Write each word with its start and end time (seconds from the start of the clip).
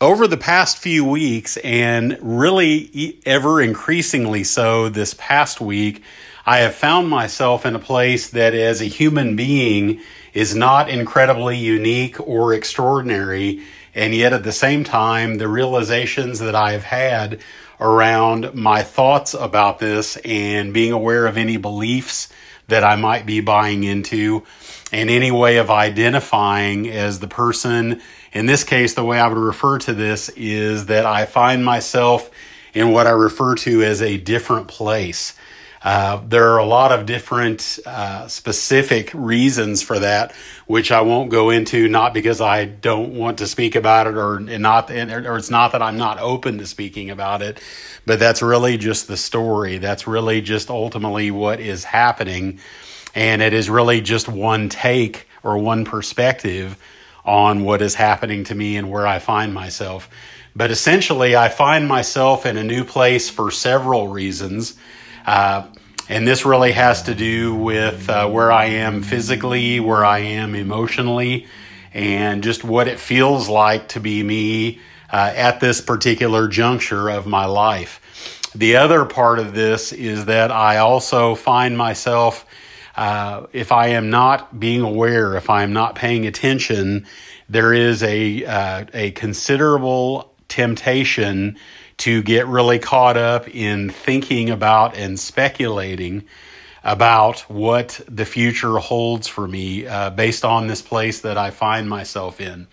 over 0.00 0.26
the 0.26 0.36
past 0.36 0.76
few 0.76 1.04
weeks, 1.04 1.56
and 1.58 2.18
really 2.20 3.18
ever 3.24 3.62
increasingly 3.62 4.44
so 4.44 4.90
this 4.90 5.14
past 5.14 5.60
week, 5.60 6.02
I 6.44 6.58
have 6.58 6.74
found 6.74 7.08
myself 7.08 7.64
in 7.64 7.74
a 7.74 7.80
place 7.80 8.28
that 8.30 8.54
as 8.54 8.82
a 8.82 8.86
human 8.86 9.36
being 9.36 10.00
is 10.34 10.54
not 10.54 10.90
incredibly 10.90 11.56
unique 11.56 12.20
or 12.20 12.52
extraordinary. 12.52 13.62
And 13.94 14.14
yet 14.14 14.34
at 14.34 14.44
the 14.44 14.52
same 14.52 14.84
time, 14.84 15.38
the 15.38 15.48
realizations 15.48 16.40
that 16.40 16.54
I 16.54 16.72
have 16.72 16.84
had 16.84 17.40
around 17.80 18.54
my 18.54 18.82
thoughts 18.82 19.32
about 19.32 19.78
this 19.78 20.18
and 20.18 20.74
being 20.74 20.92
aware 20.92 21.26
of 21.26 21.38
any 21.38 21.56
beliefs 21.56 22.28
that 22.68 22.84
I 22.84 22.96
might 22.96 23.24
be 23.24 23.40
buying 23.40 23.84
into 23.84 24.44
and 24.92 25.08
any 25.08 25.30
way 25.30 25.56
of 25.56 25.70
identifying 25.70 26.88
as 26.88 27.18
the 27.18 27.28
person 27.28 28.02
in 28.36 28.44
this 28.44 28.64
case, 28.64 28.92
the 28.92 29.02
way 29.02 29.18
I 29.18 29.26
would 29.28 29.38
refer 29.38 29.78
to 29.78 29.94
this 29.94 30.28
is 30.28 30.86
that 30.86 31.06
I 31.06 31.24
find 31.24 31.64
myself 31.64 32.30
in 32.74 32.92
what 32.92 33.06
I 33.06 33.10
refer 33.10 33.54
to 33.54 33.82
as 33.82 34.02
a 34.02 34.18
different 34.18 34.68
place. 34.68 35.34
Uh, 35.82 36.20
there 36.28 36.50
are 36.50 36.58
a 36.58 36.66
lot 36.66 36.92
of 36.92 37.06
different 37.06 37.78
uh, 37.86 38.28
specific 38.28 39.10
reasons 39.14 39.80
for 39.80 40.00
that, 40.00 40.34
which 40.66 40.92
I 40.92 41.00
won't 41.00 41.30
go 41.30 41.48
into, 41.48 41.88
not 41.88 42.12
because 42.12 42.42
I 42.42 42.66
don't 42.66 43.14
want 43.14 43.38
to 43.38 43.46
speak 43.46 43.74
about 43.74 44.06
it 44.06 44.18
or 44.18 44.38
not, 44.38 44.90
or 44.90 45.38
it's 45.38 45.50
not 45.50 45.72
that 45.72 45.80
I'm 45.80 45.96
not 45.96 46.18
open 46.18 46.58
to 46.58 46.66
speaking 46.66 47.08
about 47.08 47.40
it, 47.40 47.58
but 48.04 48.18
that's 48.18 48.42
really 48.42 48.76
just 48.76 49.08
the 49.08 49.16
story. 49.16 49.78
That's 49.78 50.06
really 50.06 50.42
just 50.42 50.68
ultimately 50.68 51.30
what 51.30 51.58
is 51.58 51.84
happening. 51.84 52.58
And 53.14 53.40
it 53.40 53.54
is 53.54 53.70
really 53.70 54.02
just 54.02 54.28
one 54.28 54.68
take 54.68 55.26
or 55.42 55.56
one 55.56 55.86
perspective 55.86 56.76
on 57.26 57.64
what 57.64 57.82
is 57.82 57.94
happening 57.94 58.44
to 58.44 58.54
me 58.54 58.76
and 58.76 58.90
where 58.90 59.06
I 59.06 59.18
find 59.18 59.52
myself. 59.52 60.08
But 60.54 60.70
essentially, 60.70 61.36
I 61.36 61.50
find 61.50 61.86
myself 61.86 62.46
in 62.46 62.56
a 62.56 62.64
new 62.64 62.84
place 62.84 63.28
for 63.28 63.50
several 63.50 64.08
reasons. 64.08 64.78
Uh, 65.26 65.66
and 66.08 66.26
this 66.26 66.46
really 66.46 66.72
has 66.72 67.02
to 67.02 67.14
do 67.14 67.54
with 67.54 68.08
uh, 68.08 68.28
where 68.28 68.52
I 68.52 68.66
am 68.66 69.02
physically, 69.02 69.80
where 69.80 70.04
I 70.04 70.20
am 70.20 70.54
emotionally, 70.54 71.46
and 71.92 72.44
just 72.44 72.62
what 72.62 72.86
it 72.86 73.00
feels 73.00 73.48
like 73.48 73.88
to 73.88 74.00
be 74.00 74.22
me 74.22 74.80
uh, 75.12 75.32
at 75.34 75.60
this 75.60 75.80
particular 75.80 76.46
juncture 76.46 77.08
of 77.08 77.26
my 77.26 77.44
life. 77.44 78.00
The 78.54 78.76
other 78.76 79.04
part 79.04 79.38
of 79.38 79.52
this 79.52 79.92
is 79.92 80.26
that 80.26 80.50
I 80.50 80.78
also 80.78 81.34
find 81.34 81.76
myself 81.76 82.46
uh, 82.96 83.46
if 83.52 83.72
I 83.72 83.88
am 83.88 84.10
not 84.10 84.58
being 84.58 84.80
aware, 84.80 85.36
if 85.36 85.50
I 85.50 85.62
am 85.62 85.72
not 85.72 85.94
paying 85.94 86.26
attention, 86.26 87.06
there 87.48 87.72
is 87.72 88.02
a 88.02 88.44
uh, 88.44 88.84
a 88.94 89.10
considerable 89.12 90.32
temptation 90.48 91.58
to 91.98 92.22
get 92.22 92.46
really 92.46 92.78
caught 92.78 93.16
up 93.16 93.48
in 93.48 93.90
thinking 93.90 94.50
about 94.50 94.96
and 94.96 95.18
speculating 95.18 96.24
about 96.84 97.40
what 97.50 98.00
the 98.06 98.24
future 98.24 98.78
holds 98.78 99.26
for 99.26 99.46
me 99.46 99.86
uh, 99.86 100.10
based 100.10 100.44
on 100.44 100.68
this 100.68 100.82
place 100.82 101.22
that 101.22 101.36
I 101.36 101.50
find 101.50 101.88
myself 101.88 102.40
in. 102.40 102.68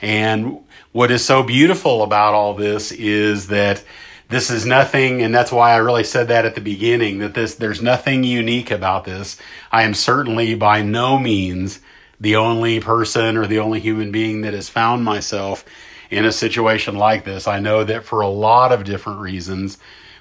And 0.00 0.60
what 0.90 1.10
is 1.12 1.24
so 1.24 1.44
beautiful 1.44 2.02
about 2.02 2.34
all 2.34 2.54
this 2.54 2.90
is 2.90 3.48
that 3.48 3.84
this 4.32 4.50
is 4.50 4.64
nothing 4.64 5.22
and 5.22 5.34
that's 5.34 5.52
why 5.52 5.72
I 5.72 5.76
really 5.76 6.04
said 6.04 6.28
that 6.28 6.46
at 6.46 6.54
the 6.54 6.60
beginning 6.60 7.18
that 7.18 7.34
this 7.34 7.56
there's 7.56 7.82
nothing 7.82 8.24
unique 8.24 8.70
about 8.70 9.04
this. 9.04 9.36
I 9.70 9.82
am 9.82 9.92
certainly 9.92 10.54
by 10.54 10.82
no 10.82 11.18
means 11.18 11.80
the 12.18 12.36
only 12.36 12.80
person 12.80 13.36
or 13.36 13.46
the 13.46 13.58
only 13.58 13.78
human 13.78 14.10
being 14.10 14.40
that 14.40 14.54
has 14.54 14.70
found 14.70 15.04
myself 15.04 15.66
in 16.10 16.24
a 16.24 16.32
situation 16.32 16.96
like 16.96 17.24
this. 17.24 17.46
I 17.46 17.60
know 17.60 17.84
that 17.84 18.04
for 18.04 18.22
a 18.22 18.28
lot 18.28 18.72
of 18.72 18.84
different 18.84 19.20
reasons, 19.20 19.76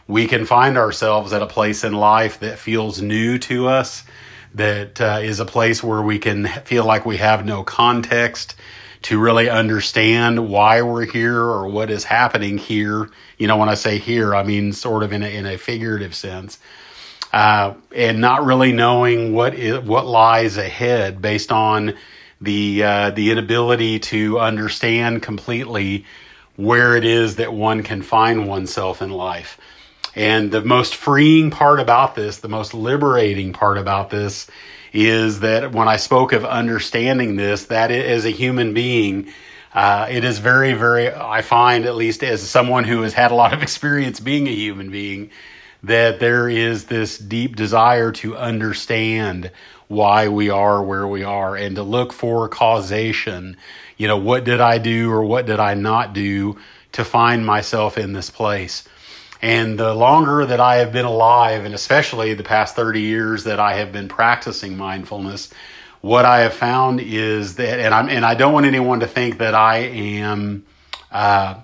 we 0.08 0.28
can 0.28 0.46
find 0.46 0.78
ourselves 0.78 1.32
at 1.32 1.42
a 1.42 1.48
place 1.48 1.84
in 1.84 1.94
life 1.94 2.40
that 2.40 2.60
feels 2.60 3.02
new 3.02 3.38
to 3.40 3.68
us, 3.68 4.04
that 4.56 5.00
uh, 5.00 5.20
is 5.22 5.40
a 5.40 5.46
place 5.46 5.82
where 5.82 6.02
we 6.02 6.20
can 6.20 6.48
feel 6.66 6.86
like 6.86 7.06
we 7.06 7.18
have 7.18 7.46
no 7.46 7.64
context 7.64 8.56
to 9.04 9.20
really 9.20 9.50
understand 9.50 10.50
why 10.50 10.82
we're 10.82 11.06
here 11.06 11.44
or 11.44 11.68
what 11.68 11.90
is 11.90 12.04
happening 12.04 12.58
here. 12.58 13.10
You 13.38 13.48
know, 13.48 13.58
when 13.58 13.70
I 13.70 13.74
say 13.74 13.98
here, 13.98 14.36
I 14.36 14.44
mean 14.44 14.74
sort 14.74 15.04
of 15.04 15.12
in 15.12 15.24
a, 15.24 15.28
in 15.28 15.46
a 15.46 15.58
figurative 15.58 16.14
sense. 16.14 16.60
Uh, 17.34 17.76
and 17.96 18.20
not 18.20 18.44
really 18.44 18.74
knowing 18.74 19.34
what 19.34 19.56
is, 19.56 19.80
what 19.80 20.06
lies 20.06 20.58
ahead 20.58 21.22
based 21.22 21.52
on 21.52 21.96
the 22.42 22.84
uh, 22.84 23.10
the 23.12 23.32
inability 23.32 24.00
to 24.00 24.40
understand 24.40 25.22
completely 25.22 26.06
where 26.58 26.98
it 26.98 27.06
is 27.06 27.38
that 27.38 27.54
one 27.54 27.84
can 27.84 28.02
find 28.02 28.48
oneself 28.48 29.02
in 29.02 29.10
life. 29.10 29.58
And 30.14 30.52
the 30.52 30.62
most 30.62 30.96
freeing 30.96 31.52
part 31.52 31.80
about 31.80 32.16
this, 32.16 32.40
the 32.40 32.50
most 32.50 32.74
liberating 32.74 33.54
part 33.54 33.78
about 33.78 34.10
this, 34.10 34.48
is 34.94 35.40
that 35.42 35.72
when 35.72 35.88
I 35.88 35.98
spoke 35.98 36.34
of 36.34 36.44
understanding 36.44 37.36
this, 37.36 37.66
that 37.66 37.92
as 37.92 38.26
a 38.26 38.30
human 38.30 38.74
being, 38.74 39.32
uh, 39.74 40.08
it 40.10 40.24
is 40.24 40.40
very, 40.40 40.74
very, 40.74 41.14
I 41.14 41.42
find, 41.42 41.86
at 41.86 41.96
least 41.96 42.24
as 42.24 42.48
someone 42.48 42.84
who 42.84 43.02
has 43.04 43.14
had 43.14 43.32
a 43.32 43.36
lot 43.36 43.54
of 43.54 43.62
experience 43.64 44.20
being 44.20 44.48
a 44.48 44.52
human 44.52 44.92
being, 44.92 45.32
that 45.84 46.20
there 46.20 46.48
is 46.50 46.86
this 46.86 47.18
deep 47.18 47.56
desire 47.56 48.12
to 48.12 48.36
understand 48.38 49.52
why 49.88 50.28
we 50.28 50.50
are 50.50 50.82
where 50.84 51.08
we 51.08 51.24
are 51.24 51.56
and 51.56 51.76
to 51.76 51.84
look 51.84 52.14
for 52.14 52.48
causation. 52.48 53.58
You 53.98 54.08
know, 54.08 54.18
what 54.18 54.44
did 54.44 54.62
I 54.62 54.78
do 54.78 55.12
or 55.12 55.24
what 55.24 55.46
did 55.46 55.60
I 55.60 55.74
not 55.74 56.14
do 56.14 56.58
to 56.94 57.04
find 57.04 57.46
myself 57.46 57.98
in 57.98 58.14
this 58.14 58.30
place? 58.30 58.88
And 59.42 59.80
the 59.80 59.94
longer 59.94 60.46
that 60.46 60.60
I 60.60 60.78
have 60.78 60.94
been 60.94 61.06
alive, 61.06 61.66
and 61.66 61.74
especially 61.74 62.36
the 62.36 62.44
past 62.44 62.76
30 62.76 63.02
years 63.02 63.46
that 63.46 63.60
I 63.60 63.76
have 63.76 63.92
been 63.92 64.08
practicing 64.08 64.78
mindfulness, 64.78 65.52
what 66.02 66.26
I 66.26 66.42
have 66.42 66.54
found 66.54 67.00
is 67.00 67.56
that, 67.56 67.80
and 67.80 67.94
I'm, 67.94 68.10
and 68.10 68.26
I 68.26 68.36
don't 68.36 68.54
want 68.54 68.66
anyone 68.66 69.00
to 69.00 69.08
think 69.08 69.40
that 69.40 69.56
I 69.56 69.78
am, 69.78 70.66
uh, 71.12 71.56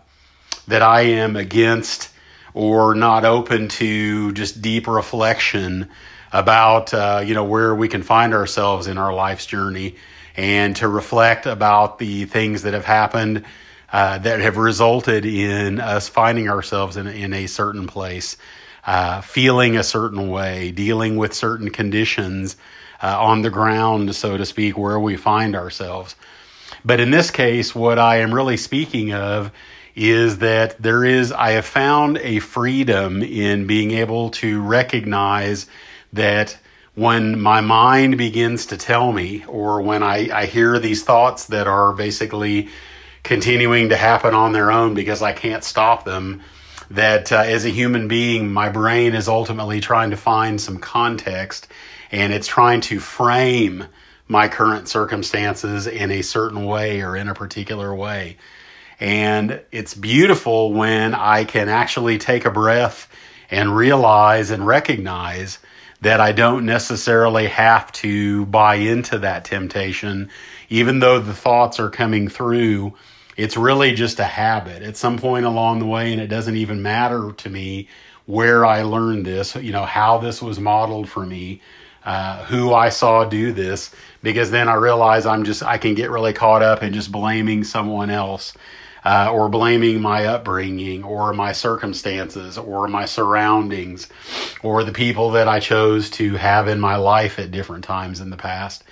that 0.67 0.81
I 0.81 1.01
am 1.01 1.35
against 1.35 2.09
or 2.53 2.95
not 2.95 3.25
open 3.25 3.67
to 3.67 4.31
just 4.33 4.61
deep 4.61 4.87
reflection 4.87 5.89
about, 6.33 6.93
uh, 6.93 7.21
you 7.23 7.35
know, 7.35 7.43
where 7.43 7.73
we 7.73 7.87
can 7.87 8.01
find 8.01 8.33
ourselves 8.33 8.87
in 8.87 8.97
our 8.97 9.13
life's 9.13 9.45
journey 9.45 9.95
and 10.35 10.75
to 10.77 10.87
reflect 10.87 11.45
about 11.45 11.99
the 11.99 12.25
things 12.25 12.63
that 12.63 12.73
have 12.73 12.85
happened 12.85 13.45
uh, 13.91 14.17
that 14.19 14.39
have 14.39 14.57
resulted 14.57 15.25
in 15.25 15.79
us 15.79 16.09
finding 16.09 16.49
ourselves 16.49 16.97
in, 16.97 17.07
in 17.07 17.33
a 17.33 17.47
certain 17.47 17.87
place, 17.87 18.37
uh, 18.85 19.21
feeling 19.21 19.77
a 19.77 19.83
certain 19.83 20.29
way, 20.29 20.71
dealing 20.71 21.17
with 21.17 21.33
certain 21.33 21.69
conditions 21.69 22.57
uh, 23.01 23.17
on 23.19 23.41
the 23.41 23.49
ground, 23.49 24.15
so 24.15 24.37
to 24.37 24.45
speak, 24.45 24.77
where 24.77 24.99
we 24.99 25.15
find 25.15 25.55
ourselves. 25.55 26.15
But 26.83 26.99
in 26.99 27.11
this 27.11 27.31
case, 27.31 27.73
what 27.75 27.99
I 27.99 28.17
am 28.17 28.33
really 28.33 28.57
speaking 28.57 29.13
of 29.13 29.51
is 29.95 30.39
that 30.39 30.81
there 30.81 31.03
is, 31.03 31.31
I 31.31 31.51
have 31.51 31.65
found 31.65 32.17
a 32.19 32.39
freedom 32.39 33.23
in 33.23 33.67
being 33.67 33.91
able 33.91 34.29
to 34.29 34.61
recognize 34.61 35.65
that 36.13 36.57
when 36.93 37.39
my 37.39 37.61
mind 37.61 38.17
begins 38.17 38.67
to 38.67 38.77
tell 38.77 39.11
me, 39.11 39.43
or 39.47 39.81
when 39.81 40.03
I, 40.03 40.29
I 40.31 40.45
hear 40.45 40.79
these 40.79 41.03
thoughts 41.03 41.45
that 41.47 41.67
are 41.67 41.93
basically 41.93 42.69
continuing 43.27 43.89
to 43.89 43.97
happen 43.97 44.33
on 44.33 44.53
their 44.53 44.71
own 44.71 44.93
because 44.93 45.21
I 45.21 45.33
can't 45.33 45.63
stop 45.63 46.05
them. 46.05 46.41
That 46.89 47.33
uh, 47.33 47.39
as 47.39 47.65
a 47.65 47.69
human 47.69 48.07
being, 48.07 48.53
my 48.53 48.69
brain 48.69 49.13
is 49.13 49.27
ultimately 49.27 49.81
trying 49.81 50.11
to 50.11 50.17
find 50.17 50.59
some 50.61 50.77
context 50.77 51.67
and 52.09 52.31
it's 52.31 52.47
trying 52.47 52.79
to 52.81 53.01
frame 53.01 53.85
my 54.29 54.47
current 54.47 54.87
circumstances 54.87 55.87
in 55.87 56.09
a 56.09 56.21
certain 56.21 56.65
way 56.65 57.01
or 57.01 57.17
in 57.17 57.27
a 57.27 57.33
particular 57.33 57.93
way. 57.93 58.37
And 59.01 59.59
it's 59.73 59.93
beautiful 59.93 60.71
when 60.71 61.13
I 61.13 61.43
can 61.43 61.67
actually 61.67 62.17
take 62.19 62.45
a 62.45 62.51
breath 62.51 63.09
and 63.51 63.75
realize 63.75 64.49
and 64.51 64.65
recognize 64.65 65.59
that 65.99 66.21
I 66.21 66.31
don't 66.31 66.65
necessarily 66.65 67.47
have 67.47 67.91
to 67.93 68.45
buy 68.45 68.75
into 68.75 69.19
that 69.19 69.43
temptation, 69.43 70.29
even 70.69 70.99
though 70.99 71.19
the 71.19 71.33
thoughts 71.33 71.77
are 71.81 71.89
coming 71.89 72.29
through 72.29 72.93
it's 73.37 73.55
really 73.55 73.93
just 73.93 74.19
a 74.19 74.25
habit 74.25 74.81
at 74.81 74.97
some 74.97 75.17
point 75.17 75.45
along 75.45 75.79
the 75.79 75.85
way, 75.85 76.11
and 76.11 76.19
it 76.19 76.27
doesn't 76.27 76.57
even 76.57 76.81
matter 76.81 77.31
to 77.31 77.49
me 77.49 77.87
where 78.25 78.65
I 78.65 78.81
learned 78.81 79.25
this, 79.25 79.55
you 79.55 79.71
know, 79.71 79.85
how 79.85 80.17
this 80.17 80.41
was 80.41 80.59
modeled 80.59 81.07
for 81.07 81.25
me, 81.25 81.61
uh, 82.03 82.43
who 82.45 82.73
I 82.73 82.89
saw 82.89 83.23
do 83.23 83.53
this, 83.53 83.91
because 84.21 84.51
then 84.51 84.67
I 84.67 84.73
realize 84.73 85.25
I'm 85.25 85.45
just, 85.45 85.63
I 85.63 85.77
can 85.77 85.93
get 85.93 86.09
really 86.09 86.33
caught 86.33 86.61
up 86.61 86.83
in 86.83 86.93
just 86.93 87.11
blaming 87.11 87.63
someone 87.63 88.09
else. 88.09 88.53
Uh, 89.05 89.31
or 89.31 89.47
blaming 89.47 90.01
my 90.01 90.25
upbringing 90.25 91.01
or 91.01 91.31
my 91.31 91.53
circumstances 91.53 92.57
or 92.57 92.89
my 92.89 93.05
surroundings 93.05 94.09
or 94.63 94.83
the 94.83 94.91
people 94.91 95.31
that 95.31 95.47
I 95.47 95.61
chose 95.61 96.09
to 96.09 96.35
have 96.35 96.67
in 96.67 96.81
my 96.81 96.97
life 96.97 97.39
at 97.39 97.49
different 97.49 97.85
times 97.85 98.19
in 98.19 98.31
the 98.31 98.35
past. 98.35 98.83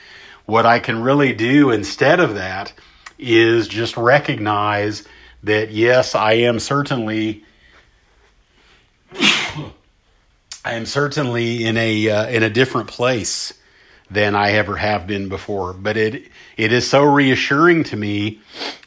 What 0.45 0.65
I 0.65 0.79
can 0.79 1.01
really 1.01 1.33
do 1.33 1.69
instead 1.69 2.21
of 2.21 2.35
that 2.35 2.71
is 3.17 3.67
just 3.67 3.97
recognize 3.97 5.07
that 5.43 5.71
yes, 5.71 6.15
I 6.15 6.33
am 6.33 6.59
certainly 6.59 7.43
I 9.13 10.73
am 10.73 10.85
certainly 10.85 11.65
in 11.65 11.77
a 11.77 12.09
uh, 12.09 12.27
in 12.27 12.43
a 12.43 12.49
different 12.49 12.87
place 12.87 13.53
than 14.09 14.35
I 14.35 14.51
ever 14.51 14.75
have 14.75 15.07
been 15.07 15.29
before. 15.29 15.73
But 15.73 15.97
it 15.97 16.29
it 16.57 16.71
is 16.71 16.89
so 16.89 17.03
reassuring 17.03 17.83
to 17.85 17.95
me 17.95 18.41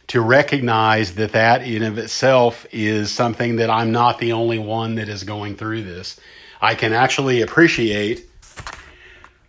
to 0.09 0.21
recognize 0.21 1.15
that 1.17 1.33
that 1.33 1.63
in 1.63 1.83
of 1.83 1.99
itself 1.99 2.67
is 2.73 3.11
something 3.13 3.57
that 3.57 3.71
I'm 3.71 3.93
not 3.93 4.19
the 4.19 4.33
only 4.33 4.59
one 4.59 4.97
that 4.97 5.09
is 5.09 5.25
going 5.25 5.57
through 5.57 5.83
this. 5.83 6.19
I 6.61 6.75
can 6.75 6.93
actually 6.93 7.43
appreciate 7.43 8.29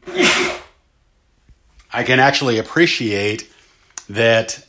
I 1.92 2.04
can 2.04 2.20
actually 2.20 2.60
appreciate 2.60 3.52
that 4.10 4.64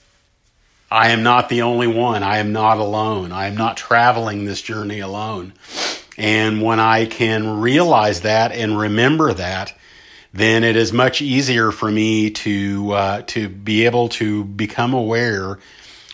I 0.91 1.11
am 1.11 1.23
not 1.23 1.49
the 1.49 1.63
only 1.63 1.87
one. 1.87 2.23
I 2.23 2.39
am 2.39 2.53
not 2.53 2.79
alone. 2.79 3.31
I 3.31 3.47
am 3.47 3.57
not 3.57 3.77
traveling 3.77 4.45
this 4.45 4.61
journey 4.61 5.01
alone. 5.01 5.53
And 6.19 6.61
when 6.61 6.81
I 6.81 7.07
can 7.07 7.61
realize 7.61 8.23
that 8.23 8.53
and 8.53 8.77
remember 8.77 9.33
that, 9.33 9.73
then 10.33 10.65
it 10.65 10.77
is 10.77 10.93
much 10.93 11.23
easier 11.23 11.71
for 11.71 11.91
me 11.91 12.31
to 12.31 12.93
uh, 12.93 13.23
to 13.29 13.49
be 13.49 13.87
able 13.87 14.09
to 14.11 14.45
become 14.45 14.93
aware 14.95 15.59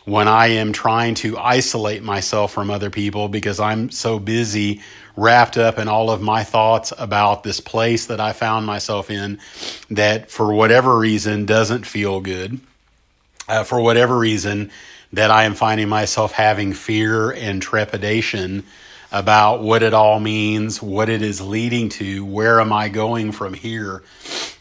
when 0.04 0.28
I 0.28 0.48
am 0.48 0.72
trying 0.72 1.14
to 1.16 1.36
isolate 1.36 2.02
myself 2.02 2.52
from 2.52 2.70
other 2.70 2.90
people 2.90 3.28
because 3.28 3.58
I'm 3.58 3.90
so 3.90 4.18
busy 4.18 4.80
wrapped 5.16 5.56
up 5.56 5.78
in 5.78 5.88
all 5.88 6.10
of 6.10 6.22
my 6.22 6.44
thoughts 6.44 6.92
about 6.96 7.42
this 7.42 7.60
place 7.60 8.06
that 8.06 8.20
I 8.20 8.32
found 8.32 8.66
myself 8.66 9.10
in 9.10 9.40
that 9.90 10.30
for 10.30 10.54
whatever 10.54 10.96
reason 10.96 11.44
doesn't 11.46 11.86
feel 11.86 12.20
good. 12.20 12.60
Uh, 13.48 13.62
for 13.62 13.80
whatever 13.80 14.18
reason 14.18 14.70
that 15.12 15.30
I 15.30 15.44
am 15.44 15.54
finding 15.54 15.88
myself 15.88 16.32
having 16.32 16.72
fear 16.72 17.30
and 17.30 17.62
trepidation 17.62 18.64
about 19.12 19.62
what 19.62 19.82
it 19.82 19.94
all 19.94 20.18
means, 20.18 20.82
what 20.82 21.08
it 21.08 21.22
is 21.22 21.40
leading 21.40 21.88
to, 21.90 22.24
where 22.24 22.60
am 22.60 22.72
I 22.72 22.88
going 22.88 23.32
from 23.32 23.54
here? 23.54 24.02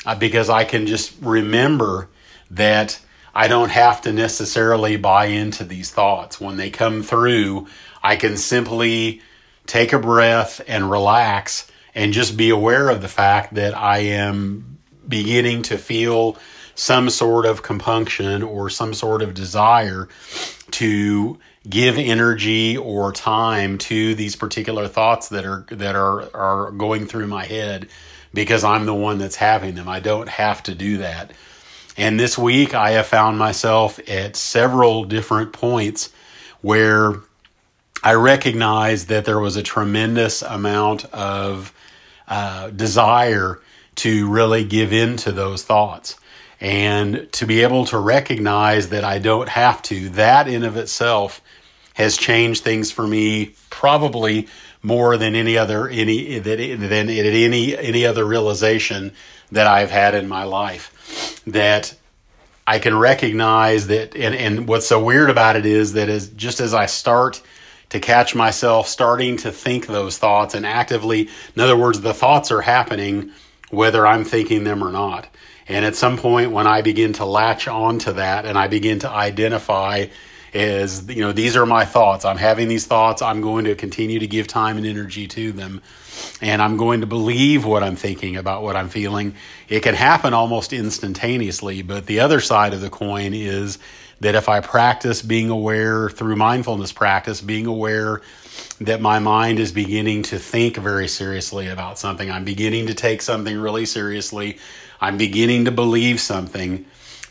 Uh, 0.06 0.16
because 0.16 0.50
I 0.50 0.64
can 0.66 0.86
just 0.86 1.14
remember 1.20 2.10
that 2.52 3.00
I 3.34 3.48
don't 3.48 3.72
have 3.72 4.02
to 4.04 4.14
necessarily 4.14 4.98
buy 4.98 5.26
into 5.26 5.64
these 5.64 5.92
thoughts. 5.92 6.40
When 6.40 6.58
they 6.58 6.70
come 6.70 7.02
through, 7.02 7.68
I 8.04 8.16
can 8.16 8.38
simply 8.38 9.22
take 9.66 9.94
a 9.94 10.00
breath 10.00 10.62
and 10.68 10.90
relax 10.90 11.70
and 11.96 12.14
just 12.14 12.38
be 12.38 12.50
aware 12.50 12.90
of 12.90 13.02
the 13.02 13.08
fact 13.08 13.56
that 13.56 13.76
I 13.76 14.00
am 14.00 14.78
beginning 15.08 15.64
to 15.64 15.78
feel 15.78 16.38
some 16.76 17.10
sort 17.10 17.46
of 17.46 17.64
compunction 17.64 18.44
or 18.44 18.70
some 18.70 18.94
sort 18.94 19.22
of 19.22 19.34
desire 19.34 20.08
to 20.72 21.40
give 21.68 21.98
energy 21.98 22.78
or 22.78 23.12
time 23.12 23.78
to 23.78 24.14
these 24.14 24.36
particular 24.36 24.88
thoughts 24.88 25.30
that 25.30 25.46
are 25.46 25.66
that 25.72 25.96
are 25.96 26.30
are 26.36 26.72
going 26.72 27.08
through 27.08 27.28
my 27.28 27.46
head 27.46 27.88
because 28.34 28.64
I'm 28.64 28.86
the 28.86 28.94
one 28.94 29.18
that's 29.18 29.38
having 29.38 29.76
them. 29.76 29.88
I 29.88 30.02
don't 30.02 30.30
have 30.30 30.62
to 30.64 30.76
do 30.76 30.98
that. 30.98 31.32
And 31.98 32.20
this 32.20 32.38
week 32.38 32.74
I 32.74 32.92
have 32.92 33.08
found 33.08 33.40
myself 33.40 34.00
at 34.10 34.36
several 34.36 35.06
different 35.06 35.54
points 35.54 36.12
where 36.62 37.14
I 38.04 38.14
recognized 38.16 39.08
that 39.08 39.24
there 39.24 39.40
was 39.40 39.56
a 39.56 39.64
tremendous 39.64 40.42
amount 40.42 41.06
of 41.06 41.74
uh, 42.28 42.70
desire 42.72 43.62
to 43.96 44.30
really 44.30 44.66
give 44.66 44.92
in 44.92 45.16
to 45.18 45.32
those 45.32 45.64
thoughts 45.64 46.18
and 46.66 47.32
to 47.32 47.46
be 47.46 47.62
able 47.62 47.86
to 47.86 48.00
recognize 48.00 48.90
that 48.90 49.04
I 49.04 49.20
don't 49.20 49.48
have 49.48 49.84
to. 49.84 50.10
That 50.10 50.48
in 50.48 50.64
of 50.64 50.78
itself 50.78 51.40
has 51.94 52.18
changed 52.18 52.64
things 52.64 52.92
for 52.92 53.06
me 53.06 53.54
probably 53.70 54.48
more 54.82 55.16
than 55.16 55.36
any 55.36 55.60
other 55.60 55.88
any 55.88 56.40
than 56.40 57.10
any 57.10 57.78
any 57.78 58.06
other 58.08 58.26
realization 58.26 59.14
that 59.52 59.68
I've 59.68 59.92
had 59.92 60.16
in 60.16 60.28
my 60.28 60.44
life 60.44 61.40
that 61.46 61.96
I 62.66 62.80
can 62.80 62.98
recognize 62.98 63.86
that 63.88 64.16
and, 64.16 64.34
and 64.34 64.68
what's 64.68 64.88
so 64.88 65.04
weird 65.04 65.30
about 65.30 65.56
it 65.56 65.68
is 65.68 65.94
that 65.94 66.10
as 66.10 66.30
just 66.30 66.60
as 66.62 66.74
I 66.74 66.88
start 66.88 67.44
to 67.90 68.00
catch 68.00 68.34
myself 68.34 68.88
starting 68.88 69.38
to 69.38 69.52
think 69.52 69.86
those 69.86 70.18
thoughts 70.18 70.56
and 70.56 70.66
actively 70.66 71.30
in 71.56 71.62
other 71.62 71.78
words 71.78 72.02
the 72.02 72.14
thoughts 72.14 72.52
are 72.52 72.62
happening 72.62 73.32
whether 73.70 74.08
I'm 74.08 74.24
thinking 74.24 74.64
them 74.64 74.84
or 74.84 74.92
not 74.92 75.28
and 75.68 75.86
at 75.86 75.96
some 75.96 76.18
point 76.18 76.52
when 76.52 76.68
I 76.68 76.82
begin 76.82 77.14
to 77.14 77.26
latch 77.26 77.68
onto 77.68 78.14
that 78.14 78.46
and 78.46 78.58
I 78.58 78.68
begin 78.68 79.00
to 79.00 79.10
identify 79.10 80.08
is 80.54 81.10
you 81.10 81.22
know 81.22 81.34
these 81.34 81.58
are 81.58 81.66
my 81.66 81.84
thoughts. 81.86 82.24
I'm 82.24 82.38
having 82.38 82.70
these 82.70 82.86
thoughts. 82.86 83.22
I'm 83.22 83.42
going 83.42 83.66
to 83.66 83.76
continue 83.76 84.20
to 84.20 84.28
give 84.28 84.48
time 84.48 84.78
and 84.78 84.86
energy 84.86 85.28
to 85.28 85.52
them. 85.52 85.82
And 86.42 86.62
i'm 86.62 86.78
going 86.78 87.02
to 87.02 87.08
believe 87.08 87.66
what 87.66 87.84
i'm 87.84 87.98
thinking 87.98 88.38
about 88.38 88.64
what 88.64 88.78
i'm 88.78 88.88
feeling. 88.88 89.36
It 89.68 89.82
can 89.84 89.96
happen 89.96 90.34
almost 90.34 90.72
instantaneously 90.72 91.82
but 91.82 92.06
the 92.06 92.22
other 92.22 92.40
side 92.40 92.74
of 92.74 92.80
the 92.80 92.90
coin 92.90 93.34
is 93.34 93.80
that 94.22 94.36
if 94.36 94.48
i 94.48 94.62
practice 94.62 95.22
being 95.22 95.50
aware 95.50 96.10
through 96.10 96.38
mindfulness 96.38 96.94
practice 96.94 97.42
being 97.42 97.66
aware 97.66 98.22
that 98.80 99.02
my 99.02 99.20
mind 99.20 99.60
is 99.60 99.74
beginning 99.74 100.24
to 100.24 100.40
think 100.40 100.78
very 100.78 101.10
seriously 101.10 101.68
about 101.68 102.00
something 102.00 102.32
i'm 102.32 102.46
beginning 102.46 102.88
to 102.88 102.94
take 102.94 103.22
something 103.22 103.60
really 103.60 103.86
seriously 103.86 104.58
i'm 105.06 105.18
beginning 105.18 105.66
to 105.66 105.72
believe 105.72 106.20
something 106.20 106.86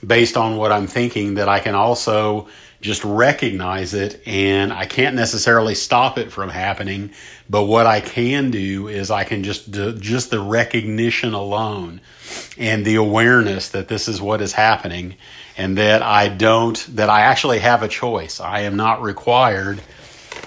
based 0.06 0.36
on 0.36 0.56
what 0.56 0.72
i'm 0.72 0.86
thinking 0.86 1.34
that 1.34 1.48
i 1.48 1.58
can 1.58 1.74
also 1.74 2.48
just 2.84 3.02
recognize 3.02 3.94
it 3.94 4.20
and 4.26 4.70
I 4.70 4.84
can't 4.84 5.16
necessarily 5.16 5.74
stop 5.74 6.18
it 6.18 6.30
from 6.30 6.50
happening. 6.50 7.12
But 7.48 7.64
what 7.64 7.86
I 7.86 8.02
can 8.02 8.50
do 8.50 8.88
is 8.88 9.10
I 9.10 9.24
can 9.24 9.42
just 9.42 9.70
just 9.72 10.30
the 10.30 10.40
recognition 10.40 11.32
alone 11.32 12.02
and 12.58 12.84
the 12.84 12.96
awareness 12.96 13.70
that 13.70 13.88
this 13.88 14.06
is 14.06 14.20
what 14.20 14.42
is 14.42 14.52
happening 14.52 15.16
and 15.56 15.78
that 15.78 16.02
I 16.02 16.28
don't, 16.28 16.76
that 16.94 17.08
I 17.08 17.22
actually 17.22 17.60
have 17.60 17.82
a 17.82 17.88
choice. 17.88 18.38
I 18.38 18.60
am 18.60 18.76
not 18.76 19.00
required. 19.00 19.80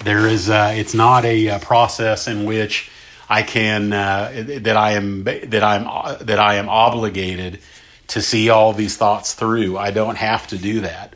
There 0.03 0.27
is, 0.27 0.47
uh, 0.47 0.74
it's 0.75 0.94
not 0.94 1.25
a, 1.25 1.47
a, 1.47 1.59
process 1.59 2.27
in 2.27 2.45
which 2.45 2.91
I 3.29 3.44
can, 3.44 3.91
uh, 3.91 4.44
that 4.62 4.77
I 4.77 4.91
am, 4.91 5.24
that 5.24 5.63
I'm, 5.63 6.25
that 6.25 6.39
I 6.39 6.56
am 6.56 6.69
obligated 6.69 7.59
to 8.07 8.21
see 8.21 8.50
all 8.50 8.74
these 8.74 8.95
thoughts 8.97 9.33
through. 9.33 9.77
I 9.77 9.91
don't 9.91 10.15
have 10.15 10.47
to 10.47 10.57
do 10.57 10.81
that. 10.81 11.13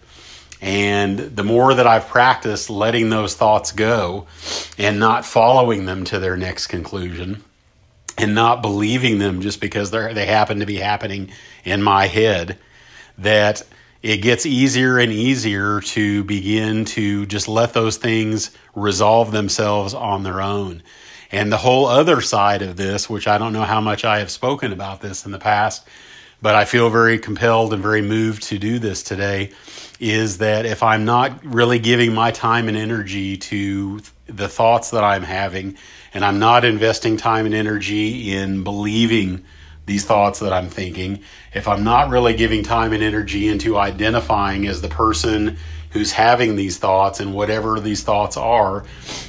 And 0.61 1.17
the 1.17 1.43
more 1.43 1.73
that 1.73 1.87
I've 1.87 2.07
practiced 2.07 2.69
letting 2.69 3.09
those 3.09 3.33
thoughts 3.33 3.71
go 3.71 4.27
and 4.77 4.99
not 4.99 5.25
following 5.25 5.85
them 5.85 6.03
to 6.05 6.19
their 6.19 6.37
next 6.37 6.67
conclusion 6.67 7.43
and 8.17 8.35
not 8.35 8.61
believing 8.61 9.17
them 9.17 9.41
just 9.41 9.59
because 9.59 9.89
they 9.89 10.13
they 10.13 10.27
happen 10.27 10.59
to 10.59 10.65
be 10.67 10.75
happening 10.75 11.31
in 11.63 11.81
my 11.81 12.05
head, 12.05 12.59
that 13.17 13.63
it 14.03 14.17
gets 14.17 14.45
easier 14.45 14.99
and 14.99 15.11
easier 15.11 15.81
to 15.81 16.23
begin 16.25 16.85
to 16.85 17.25
just 17.25 17.47
let 17.47 17.73
those 17.73 17.97
things 17.97 18.55
resolve 18.75 19.31
themselves 19.31 19.93
on 19.93 20.23
their 20.23 20.41
own. 20.41 20.83
And 21.31 21.51
the 21.51 21.57
whole 21.57 21.85
other 21.85 22.21
side 22.21 22.61
of 22.61 22.75
this, 22.75 23.09
which 23.09 23.27
I 23.27 23.37
don't 23.37 23.53
know 23.53 23.63
how 23.63 23.81
much 23.81 24.03
I 24.03 24.19
have 24.19 24.31
spoken 24.31 24.73
about 24.73 25.01
this 25.01 25.25
in 25.25 25.31
the 25.31 25.39
past, 25.39 25.87
but 26.41 26.55
I 26.55 26.65
feel 26.65 26.89
very 26.89 27.19
compelled 27.19 27.73
and 27.73 27.81
very 27.81 28.01
moved 28.01 28.43
to 28.43 28.57
do 28.57 28.79
this 28.79 29.03
today 29.03 29.51
is 29.99 30.39
that 30.39 30.65
if 30.65 30.81
I'm 30.81 31.05
not 31.05 31.45
really 31.45 31.79
giving 31.79 32.13
my 32.13 32.31
time 32.31 32.67
and 32.67 32.75
energy 32.75 33.37
to 33.37 34.01
the 34.25 34.49
thoughts 34.49 34.89
that 34.91 35.03
I'm 35.03 35.23
having, 35.23 35.77
and 36.13 36.25
I'm 36.25 36.39
not 36.39 36.65
investing 36.65 37.17
time 37.17 37.45
and 37.45 37.53
energy 37.53 38.33
in 38.33 38.63
believing 38.63 39.45
these 39.85 40.05
thoughts 40.05 40.39
that 40.39 40.53
I'm 40.53 40.69
thinking, 40.69 41.21
if 41.53 41.67
I'm 41.67 41.83
not 41.83 42.09
really 42.09 42.33
giving 42.33 42.63
time 42.63 42.93
and 42.93 43.03
energy 43.03 43.47
into 43.47 43.77
identifying 43.77 44.67
as 44.67 44.81
the 44.81 44.89
person 44.89 45.57
who's 45.91 46.11
having 46.11 46.55
these 46.55 46.77
thoughts 46.77 47.19
and 47.19 47.33
whatever 47.33 47.79
these 47.79 48.03
thoughts 48.03 48.37
are 48.37 48.83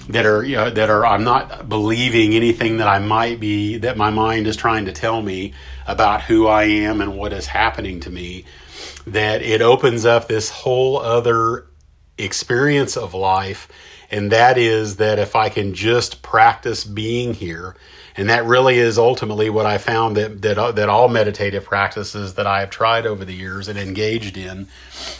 that 0.09 0.25
are 0.25 0.45
you 0.45 0.57
know, 0.57 0.71
that 0.71 0.91
are 0.91 1.05
I'm 1.05 1.25
not 1.25 1.69
believing 1.69 2.35
anything 2.35 2.79
that 2.79 2.89
I 2.89 2.99
might 2.99 3.41
be 3.41 3.79
that 3.79 3.97
my 3.97 4.11
mind 4.11 4.47
is 4.47 4.57
trying 4.57 4.87
to 4.87 4.93
tell 4.93 5.21
me 5.21 5.55
about 5.87 6.23
who 6.23 6.47
I 6.47 6.65
am 6.65 7.01
and 7.01 7.17
what 7.17 7.33
is 7.33 7.47
happening 7.47 8.01
to 8.01 8.11
me 8.11 8.45
that 9.07 9.43
it 9.43 9.61
opens 9.61 10.05
up 10.05 10.29
this 10.29 10.51
whole 10.51 10.99
other 10.99 11.67
experience 12.19 12.97
of 12.97 13.15
life. 13.15 13.69
And 14.11 14.31
that 14.31 14.59
is 14.59 14.97
that 14.97 15.19
if 15.19 15.35
I 15.35 15.49
can 15.49 15.75
just 15.75 16.23
practice 16.23 16.85
being 16.85 17.35
here 17.35 17.77
and 18.17 18.29
that 18.29 18.45
really 18.45 18.79
is 18.79 18.99
ultimately 18.99 19.51
what 19.51 19.67
I 19.67 19.79
found 19.79 20.17
that 20.17 20.43
that 20.43 20.59
uh, 20.59 20.73
that 20.73 20.89
all 20.89 21.09
meditative 21.09 21.65
practices 21.65 22.35
that 22.35 22.47
I 22.47 22.61
have 22.61 22.71
tried 22.71 23.07
over 23.07 23.25
the 23.25 23.35
years 23.35 23.69
and 23.69 23.79
engaged 23.79 24.37
in 24.37 24.69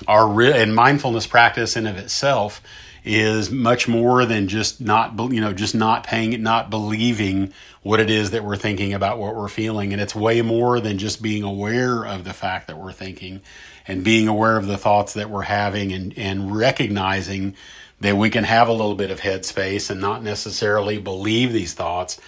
are 0.07 0.29
real 0.29 0.55
and 0.55 0.75
mindfulness 0.75 1.27
practice 1.27 1.77
in 1.77 1.87
of 1.87 1.97
itself 1.97 2.61
is 3.05 3.51
much 3.51 3.89
more 3.89 4.25
than 4.25 4.47
just 4.47 4.81
not 4.81 5.19
you 5.33 5.41
know 5.41 5.53
just 5.53 5.75
not 5.75 6.05
paying 6.05 6.43
not 6.43 6.71
believing 6.71 7.53
what 7.83 7.99
it 7.99 8.11
is 8.11 8.31
that 8.31 8.45
we're 8.45 8.57
thinking 8.57 8.95
about 8.95 9.19
what 9.19 9.35
we're 9.35 9.49
feeling. 9.49 9.93
And 9.93 10.01
it's 10.01 10.15
way 10.15 10.41
more 10.43 10.81
than 10.81 10.99
just 10.99 11.21
being 11.21 11.43
aware 11.43 12.05
of 12.05 12.25
the 12.25 12.33
fact 12.33 12.69
that 12.69 12.79
we're 12.79 12.93
thinking 12.93 13.41
and 13.89 14.05
being 14.05 14.29
aware 14.29 14.57
of 14.57 14.67
the 14.67 14.79
thoughts 14.79 15.15
that 15.15 15.31
we're 15.31 15.43
having 15.43 15.93
and 15.93 16.17
and 16.17 16.55
recognizing 16.55 17.57
that 18.03 18.17
we 18.17 18.31
can 18.31 18.43
have 18.43 18.69
a 18.69 18.73
little 18.73 18.97
bit 18.97 19.13
of 19.13 19.21
headspace 19.21 19.89
and 19.89 20.01
not 20.01 20.25
necessarily 20.25 20.99
believe 20.99 21.53
these 21.53 21.73
thoughts. 21.73 22.21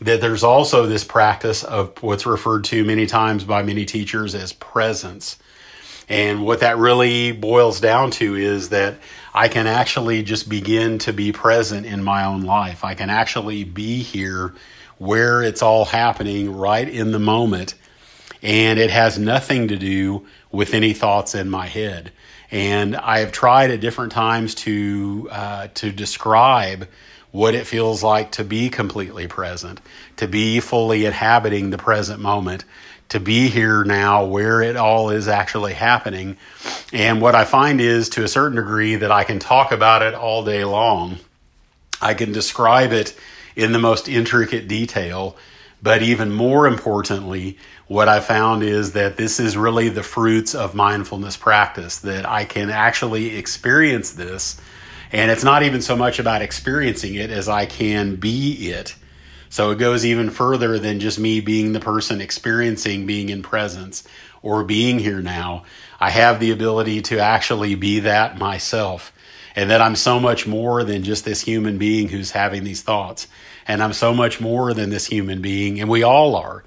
That 0.00 0.20
there's 0.20 0.44
also 0.44 0.86
this 0.86 1.02
practice 1.02 1.64
of 1.64 2.00
what's 2.00 2.26
referred 2.26 2.64
to 2.66 2.84
many 2.84 3.06
times 3.06 3.42
by 3.42 3.64
many 3.64 3.84
teachers 3.84 4.36
as 4.36 4.52
presence. 4.52 5.36
And 6.08 6.44
what 6.44 6.60
that 6.60 6.78
really 6.78 7.32
boils 7.32 7.80
down 7.80 8.12
to 8.12 8.36
is 8.36 8.68
that 8.68 8.98
I 9.34 9.48
can 9.48 9.66
actually 9.66 10.22
just 10.22 10.48
begin 10.48 10.98
to 10.98 11.12
be 11.12 11.32
present 11.32 11.86
in 11.86 12.04
my 12.04 12.24
own 12.24 12.42
life. 12.42 12.84
I 12.84 12.94
can 12.94 13.10
actually 13.10 13.64
be 13.64 14.02
here 14.02 14.54
where 14.98 15.42
it's 15.42 15.60
all 15.60 15.84
happening 15.84 16.56
right 16.56 16.88
in 16.88 17.10
the 17.10 17.18
moment. 17.18 17.74
And 18.46 18.78
it 18.78 18.90
has 18.92 19.18
nothing 19.18 19.66
to 19.68 19.76
do 19.76 20.24
with 20.52 20.72
any 20.72 20.92
thoughts 20.92 21.34
in 21.34 21.50
my 21.50 21.66
head. 21.66 22.12
And 22.52 22.94
I 22.94 23.18
have 23.18 23.32
tried 23.32 23.72
at 23.72 23.80
different 23.80 24.12
times 24.12 24.54
to 24.54 25.28
uh, 25.32 25.66
to 25.74 25.90
describe 25.90 26.86
what 27.32 27.56
it 27.56 27.66
feels 27.66 28.04
like 28.04 28.30
to 28.30 28.44
be 28.44 28.70
completely 28.70 29.26
present, 29.26 29.80
to 30.18 30.28
be 30.28 30.60
fully 30.60 31.06
inhabiting 31.06 31.70
the 31.70 31.76
present 31.76 32.20
moment, 32.20 32.64
to 33.08 33.18
be 33.18 33.48
here 33.48 33.82
now 33.82 34.24
where 34.24 34.62
it 34.62 34.76
all 34.76 35.10
is 35.10 35.26
actually 35.26 35.74
happening. 35.74 36.36
And 36.92 37.20
what 37.20 37.34
I 37.34 37.44
find 37.44 37.80
is 37.80 38.10
to 38.10 38.22
a 38.22 38.28
certain 38.28 38.56
degree 38.56 38.94
that 38.94 39.10
I 39.10 39.24
can 39.24 39.40
talk 39.40 39.72
about 39.72 40.02
it 40.02 40.14
all 40.14 40.44
day 40.44 40.64
long. 40.64 41.18
I 42.00 42.14
can 42.14 42.30
describe 42.30 42.92
it 42.92 43.18
in 43.56 43.72
the 43.72 43.80
most 43.80 44.08
intricate 44.08 44.68
detail, 44.68 45.36
but 45.82 46.02
even 46.02 46.30
more 46.30 46.68
importantly, 46.68 47.58
what 47.88 48.08
I 48.08 48.20
found 48.20 48.62
is 48.62 48.92
that 48.92 49.16
this 49.16 49.38
is 49.38 49.56
really 49.56 49.88
the 49.88 50.02
fruits 50.02 50.54
of 50.54 50.74
mindfulness 50.74 51.36
practice, 51.36 51.98
that 52.00 52.26
I 52.28 52.44
can 52.44 52.70
actually 52.70 53.36
experience 53.36 54.12
this. 54.12 54.60
And 55.12 55.30
it's 55.30 55.44
not 55.44 55.62
even 55.62 55.80
so 55.80 55.94
much 55.94 56.18
about 56.18 56.42
experiencing 56.42 57.14
it 57.14 57.30
as 57.30 57.48
I 57.48 57.66
can 57.66 58.16
be 58.16 58.70
it. 58.70 58.96
So 59.48 59.70
it 59.70 59.78
goes 59.78 60.04
even 60.04 60.30
further 60.30 60.78
than 60.80 60.98
just 60.98 61.20
me 61.20 61.40
being 61.40 61.72
the 61.72 61.80
person 61.80 62.20
experiencing 62.20 63.06
being 63.06 63.28
in 63.28 63.42
presence 63.42 64.02
or 64.42 64.64
being 64.64 64.98
here 64.98 65.22
now. 65.22 65.64
I 66.00 66.10
have 66.10 66.40
the 66.40 66.50
ability 66.50 67.02
to 67.02 67.20
actually 67.20 67.76
be 67.76 68.00
that 68.00 68.36
myself. 68.36 69.12
And 69.56 69.70
that 69.70 69.80
I'm 69.80 69.96
so 69.96 70.20
much 70.20 70.46
more 70.46 70.84
than 70.84 71.02
just 71.02 71.24
this 71.24 71.40
human 71.40 71.78
being 71.78 72.08
who's 72.08 72.30
having 72.30 72.62
these 72.62 72.82
thoughts 72.82 73.26
and 73.68 73.82
I'm 73.82 73.92
so 73.92 74.14
much 74.14 74.40
more 74.40 74.72
than 74.74 74.90
this 74.90 75.06
human 75.06 75.42
being, 75.42 75.80
and 75.80 75.90
we 75.90 76.02
all 76.02 76.36
are. 76.36 76.62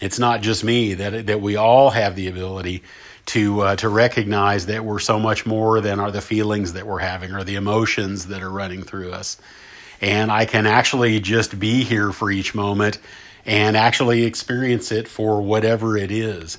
It's 0.00 0.18
not 0.18 0.42
just 0.42 0.62
me 0.62 0.94
that 0.94 1.26
that 1.26 1.40
we 1.40 1.56
all 1.56 1.90
have 1.90 2.14
the 2.14 2.28
ability 2.28 2.82
to 3.26 3.60
uh, 3.62 3.76
to 3.76 3.88
recognize 3.88 4.66
that 4.66 4.84
we're 4.84 4.98
so 4.98 5.18
much 5.18 5.46
more 5.46 5.80
than 5.80 5.98
are 5.98 6.10
the 6.10 6.20
feelings 6.20 6.74
that 6.74 6.86
we're 6.86 6.98
having 6.98 7.32
or 7.32 7.44
the 7.44 7.54
emotions 7.54 8.26
that 8.26 8.42
are 8.42 8.50
running 8.50 8.82
through 8.82 9.12
us. 9.12 9.38
And 10.00 10.30
I 10.30 10.44
can 10.44 10.66
actually 10.66 11.20
just 11.20 11.58
be 11.58 11.84
here 11.84 12.12
for 12.12 12.30
each 12.30 12.54
moment 12.54 12.98
and 13.46 13.76
actually 13.76 14.24
experience 14.24 14.92
it 14.92 15.08
for 15.08 15.40
whatever 15.40 15.96
it 15.96 16.10
is. 16.10 16.58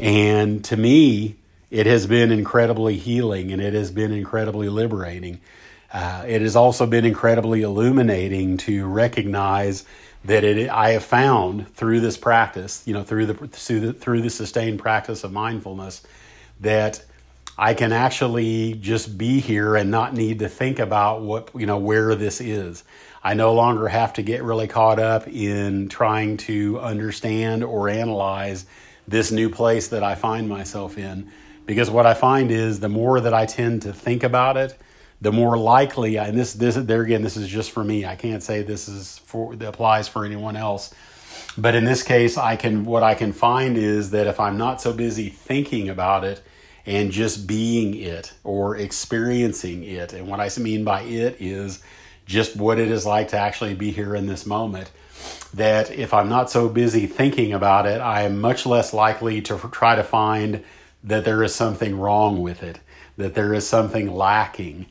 And 0.00 0.64
to 0.66 0.76
me, 0.76 1.36
it 1.72 1.86
has 1.86 2.06
been 2.06 2.30
incredibly 2.30 2.98
healing 2.98 3.50
and 3.50 3.62
it 3.62 3.72
has 3.72 3.90
been 3.90 4.12
incredibly 4.12 4.68
liberating. 4.68 5.40
Uh, 5.90 6.22
it 6.28 6.42
has 6.42 6.54
also 6.54 6.84
been 6.84 7.06
incredibly 7.06 7.62
illuminating 7.62 8.58
to 8.58 8.86
recognize 8.86 9.86
that 10.26 10.44
it 10.44 10.68
I 10.68 10.90
have 10.90 11.02
found 11.02 11.74
through 11.74 12.00
this 12.00 12.18
practice, 12.18 12.82
you 12.86 12.92
know, 12.92 13.02
through 13.02 13.24
the 13.24 13.34
through 13.34 13.80
the, 13.80 13.92
through 13.94 14.20
the 14.20 14.28
sustained 14.28 14.80
practice 14.80 15.24
of 15.24 15.32
mindfulness, 15.32 16.02
that 16.60 17.02
I 17.56 17.72
can 17.72 17.90
actually 17.90 18.74
just 18.74 19.16
be 19.16 19.40
here 19.40 19.74
and 19.74 19.90
not 19.90 20.12
need 20.12 20.40
to 20.40 20.50
think 20.50 20.78
about 20.78 21.22
what 21.22 21.50
you 21.54 21.64
know 21.64 21.78
where 21.78 22.14
this 22.14 22.42
is. 22.42 22.84
I 23.24 23.32
no 23.32 23.54
longer 23.54 23.88
have 23.88 24.12
to 24.14 24.22
get 24.22 24.42
really 24.42 24.68
caught 24.68 24.98
up 24.98 25.26
in 25.26 25.88
trying 25.88 26.36
to 26.38 26.80
understand 26.80 27.64
or 27.64 27.88
analyze 27.88 28.66
this 29.08 29.32
new 29.32 29.48
place 29.48 29.88
that 29.88 30.02
I 30.02 30.16
find 30.16 30.48
myself 30.48 30.98
in, 30.98 31.32
because 31.66 31.90
what 31.90 32.06
I 32.06 32.14
find 32.14 32.50
is 32.50 32.80
the 32.80 32.88
more 32.88 33.20
that 33.20 33.34
I 33.34 33.46
tend 33.46 33.82
to 33.82 33.92
think 33.92 34.22
about 34.22 34.56
it 34.56 34.78
the 35.22 35.30
more 35.30 35.56
likely, 35.56 36.18
and 36.18 36.36
this, 36.36 36.52
this, 36.52 36.74
there 36.74 37.00
again, 37.00 37.22
this 37.22 37.36
is 37.36 37.46
just 37.46 37.70
for 37.70 37.84
me. 37.84 38.04
I 38.04 38.16
can't 38.16 38.42
say 38.42 38.62
this 38.62 38.88
is 38.88 39.18
for, 39.18 39.54
applies 39.54 40.08
for 40.08 40.24
anyone 40.24 40.56
else. 40.56 40.92
But 41.56 41.76
in 41.76 41.84
this 41.84 42.02
case, 42.02 42.36
I 42.36 42.56
can, 42.56 42.84
what 42.84 43.04
I 43.04 43.14
can 43.14 43.32
find 43.32 43.78
is 43.78 44.10
that 44.10 44.26
if 44.26 44.40
I'm 44.40 44.58
not 44.58 44.80
so 44.80 44.92
busy 44.92 45.28
thinking 45.28 45.88
about 45.88 46.24
it 46.24 46.42
and 46.86 47.12
just 47.12 47.46
being 47.46 47.94
it 47.94 48.32
or 48.42 48.76
experiencing 48.76 49.84
it, 49.84 50.12
and 50.12 50.26
what 50.26 50.40
I 50.40 50.50
mean 50.58 50.82
by 50.82 51.02
it 51.02 51.36
is 51.38 51.80
just 52.26 52.56
what 52.56 52.80
it 52.80 52.90
is 52.90 53.06
like 53.06 53.28
to 53.28 53.38
actually 53.38 53.74
be 53.74 53.92
here 53.92 54.16
in 54.16 54.26
this 54.26 54.44
moment, 54.44 54.90
that 55.54 55.92
if 55.92 56.12
I'm 56.12 56.28
not 56.28 56.50
so 56.50 56.68
busy 56.68 57.06
thinking 57.06 57.52
about 57.52 57.86
it, 57.86 58.00
I 58.00 58.22
am 58.22 58.40
much 58.40 58.66
less 58.66 58.92
likely 58.92 59.40
to 59.42 59.56
try 59.70 59.94
to 59.94 60.02
find 60.02 60.64
that 61.04 61.24
there 61.24 61.42
is 61.42 61.54
something 61.54 61.98
wrong 61.98 62.40
with 62.40 62.62
it, 62.62 62.80
that 63.16 63.34
there 63.34 63.52
is 63.52 63.66
something 63.66 64.10
lacking 64.10 64.86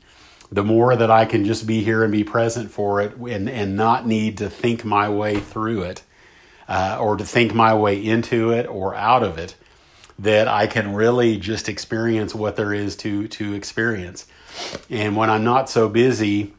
the 0.51 0.63
more 0.63 0.95
that 0.95 1.09
I 1.09 1.25
can 1.25 1.45
just 1.45 1.65
be 1.65 1.81
here 1.81 2.03
and 2.03 2.11
be 2.11 2.25
present 2.25 2.71
for 2.71 3.01
it 3.01 3.15
and, 3.15 3.49
and 3.49 3.77
not 3.77 4.05
need 4.05 4.39
to 4.39 4.49
think 4.49 4.83
my 4.83 5.09
way 5.09 5.39
through 5.39 5.83
it 5.83 6.03
uh, 6.67 6.97
or 6.99 7.15
to 7.15 7.25
think 7.25 7.53
my 7.53 7.73
way 7.73 8.03
into 8.03 8.51
it 8.51 8.67
or 8.67 8.93
out 8.93 9.23
of 9.23 9.37
it, 9.37 9.55
that 10.19 10.47
I 10.47 10.67
can 10.67 10.93
really 10.93 11.37
just 11.37 11.69
experience 11.69 12.35
what 12.35 12.57
there 12.57 12.73
is 12.73 12.97
to, 12.97 13.29
to 13.29 13.53
experience. 13.53 14.27
And 14.89 15.15
when 15.15 15.29
I'm 15.29 15.45
not 15.45 15.69
so 15.69 15.87
busy 15.87 16.53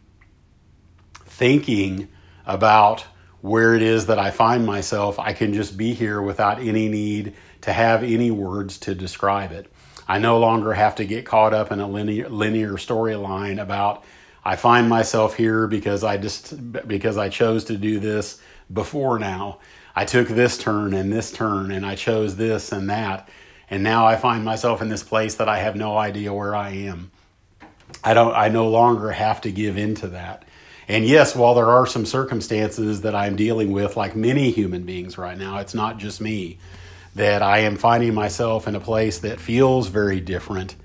thinking 1.26 2.08
about 2.46 3.04
where 3.42 3.74
it 3.74 3.82
is 3.82 4.06
that 4.06 4.18
I 4.18 4.30
find 4.30 4.64
myself, 4.64 5.18
I 5.18 5.34
can 5.34 5.52
just 5.52 5.76
be 5.76 5.92
here 5.92 6.22
without 6.22 6.60
any 6.60 6.88
need 6.88 7.34
to 7.62 7.72
have 7.72 8.02
any 8.02 8.30
words 8.30 8.78
to 8.78 8.94
describe 8.94 9.52
it. 9.52 9.72
I 10.06 10.18
no 10.18 10.38
longer 10.38 10.72
have 10.74 10.96
to 10.96 11.04
get 11.04 11.24
caught 11.24 11.54
up 11.54 11.72
in 11.72 11.80
a 11.80 11.88
linear 11.88 12.28
linear 12.28 12.72
storyline 12.72 13.60
about 13.60 14.04
I 14.44 14.56
find 14.56 14.88
myself 14.88 15.36
here 15.36 15.66
because 15.66 16.04
I 16.04 16.16
just 16.16 16.72
because 16.86 17.16
I 17.16 17.28
chose 17.28 17.64
to 17.64 17.76
do 17.76 17.98
this 18.00 18.40
before 18.72 19.18
now. 19.18 19.58
I 19.94 20.04
took 20.04 20.28
this 20.28 20.58
turn 20.58 20.94
and 20.94 21.12
this 21.12 21.30
turn 21.32 21.70
and 21.70 21.86
I 21.86 21.94
chose 21.94 22.36
this 22.36 22.72
and 22.72 22.90
that 22.90 23.28
and 23.70 23.82
now 23.82 24.06
I 24.06 24.16
find 24.16 24.44
myself 24.44 24.82
in 24.82 24.88
this 24.88 25.02
place 25.02 25.36
that 25.36 25.48
I 25.48 25.58
have 25.60 25.76
no 25.76 25.96
idea 25.96 26.32
where 26.32 26.54
I 26.54 26.70
am. 26.70 27.10
I 28.02 28.12
don't 28.12 28.34
I 28.34 28.48
no 28.48 28.68
longer 28.68 29.12
have 29.12 29.40
to 29.42 29.52
give 29.52 29.78
into 29.78 30.08
that. 30.08 30.44
And 30.88 31.06
yes, 31.06 31.36
while 31.36 31.54
there 31.54 31.70
are 31.70 31.86
some 31.86 32.04
circumstances 32.04 33.02
that 33.02 33.14
I'm 33.14 33.36
dealing 33.36 33.70
with 33.70 33.96
like 33.96 34.16
many 34.16 34.50
human 34.50 34.82
beings 34.82 35.16
right 35.16 35.38
now, 35.38 35.58
it's 35.58 35.74
not 35.74 35.98
just 35.98 36.20
me 36.20 36.58
that 37.14 37.42
I 37.42 37.60
am 37.60 37.76
finding 37.76 38.14
myself 38.14 38.66
in 38.66 38.74
a 38.74 38.80
place 38.80 39.20
that 39.20 39.40
feels 39.40 39.88
very 39.88 40.20
different. 40.20 40.76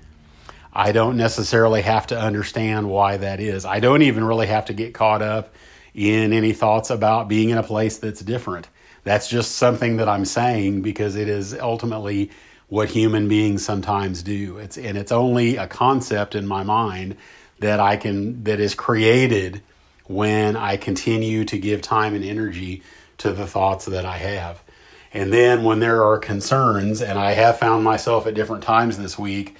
I 0.72 0.92
don't 0.92 1.16
necessarily 1.16 1.82
have 1.82 2.06
to 2.08 2.18
understand 2.18 2.88
why 2.88 3.16
that 3.16 3.40
is. 3.40 3.64
I 3.64 3.80
don't 3.80 4.02
even 4.02 4.24
really 4.24 4.46
have 4.46 4.66
to 4.66 4.74
get 4.74 4.94
caught 4.94 5.22
up 5.22 5.54
in 5.94 6.32
any 6.32 6.52
thoughts 6.52 6.90
about 6.90 7.28
being 7.28 7.50
in 7.50 7.58
a 7.58 7.62
place 7.62 7.98
that's 7.98 8.20
different. 8.20 8.68
That's 9.04 9.28
just 9.28 9.52
something 9.52 9.96
that 9.96 10.08
I'm 10.08 10.24
saying 10.24 10.82
because 10.82 11.16
it 11.16 11.28
is 11.28 11.54
ultimately 11.58 12.30
what 12.68 12.90
human 12.90 13.28
beings 13.28 13.64
sometimes 13.64 14.22
do. 14.22 14.58
It's 14.58 14.76
and 14.76 14.98
it's 14.98 15.12
only 15.12 15.56
a 15.56 15.66
concept 15.66 16.34
in 16.34 16.46
my 16.46 16.62
mind 16.62 17.16
that 17.60 17.80
I 17.80 17.96
can 17.96 18.44
that 18.44 18.60
is 18.60 18.74
created 18.74 19.62
when 20.06 20.56
I 20.56 20.76
continue 20.76 21.44
to 21.46 21.58
give 21.58 21.82
time 21.82 22.14
and 22.14 22.24
energy 22.24 22.82
to 23.18 23.32
the 23.32 23.46
thoughts 23.46 23.86
that 23.86 24.04
I 24.04 24.18
have. 24.18 24.62
And 25.12 25.32
then 25.32 25.64
when 25.64 25.80
there 25.80 26.04
are 26.04 26.18
concerns, 26.18 27.00
and 27.00 27.18
I 27.18 27.32
have 27.32 27.58
found 27.58 27.84
myself 27.84 28.26
at 28.26 28.34
different 28.34 28.62
times 28.62 28.98
this 28.98 29.18
week 29.18 29.56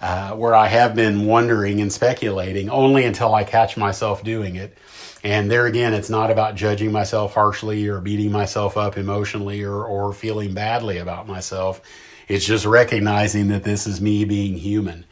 uh, 0.00 0.32
where 0.32 0.54
I 0.54 0.66
have 0.68 0.94
been 0.94 1.26
wondering 1.26 1.80
and 1.80 1.92
speculating 1.92 2.70
only 2.70 3.04
until 3.04 3.34
I 3.34 3.44
catch 3.44 3.76
myself 3.76 4.24
doing 4.24 4.56
it. 4.56 4.76
And 5.22 5.50
there 5.50 5.66
again, 5.66 5.92
it's 5.92 6.08
not 6.08 6.30
about 6.30 6.54
judging 6.54 6.92
myself 6.92 7.34
harshly 7.34 7.86
or 7.88 8.00
beating 8.00 8.32
myself 8.32 8.76
up 8.76 8.96
emotionally 8.96 9.62
or, 9.62 9.84
or 9.84 10.12
feeling 10.12 10.54
badly 10.54 10.98
about 10.98 11.26
myself. 11.26 11.82
It's 12.28 12.46
just 12.46 12.64
recognizing 12.64 13.48
that 13.48 13.64
this 13.64 13.86
is 13.86 14.00
me 14.00 14.24
being 14.24 14.54
human. 14.54 15.04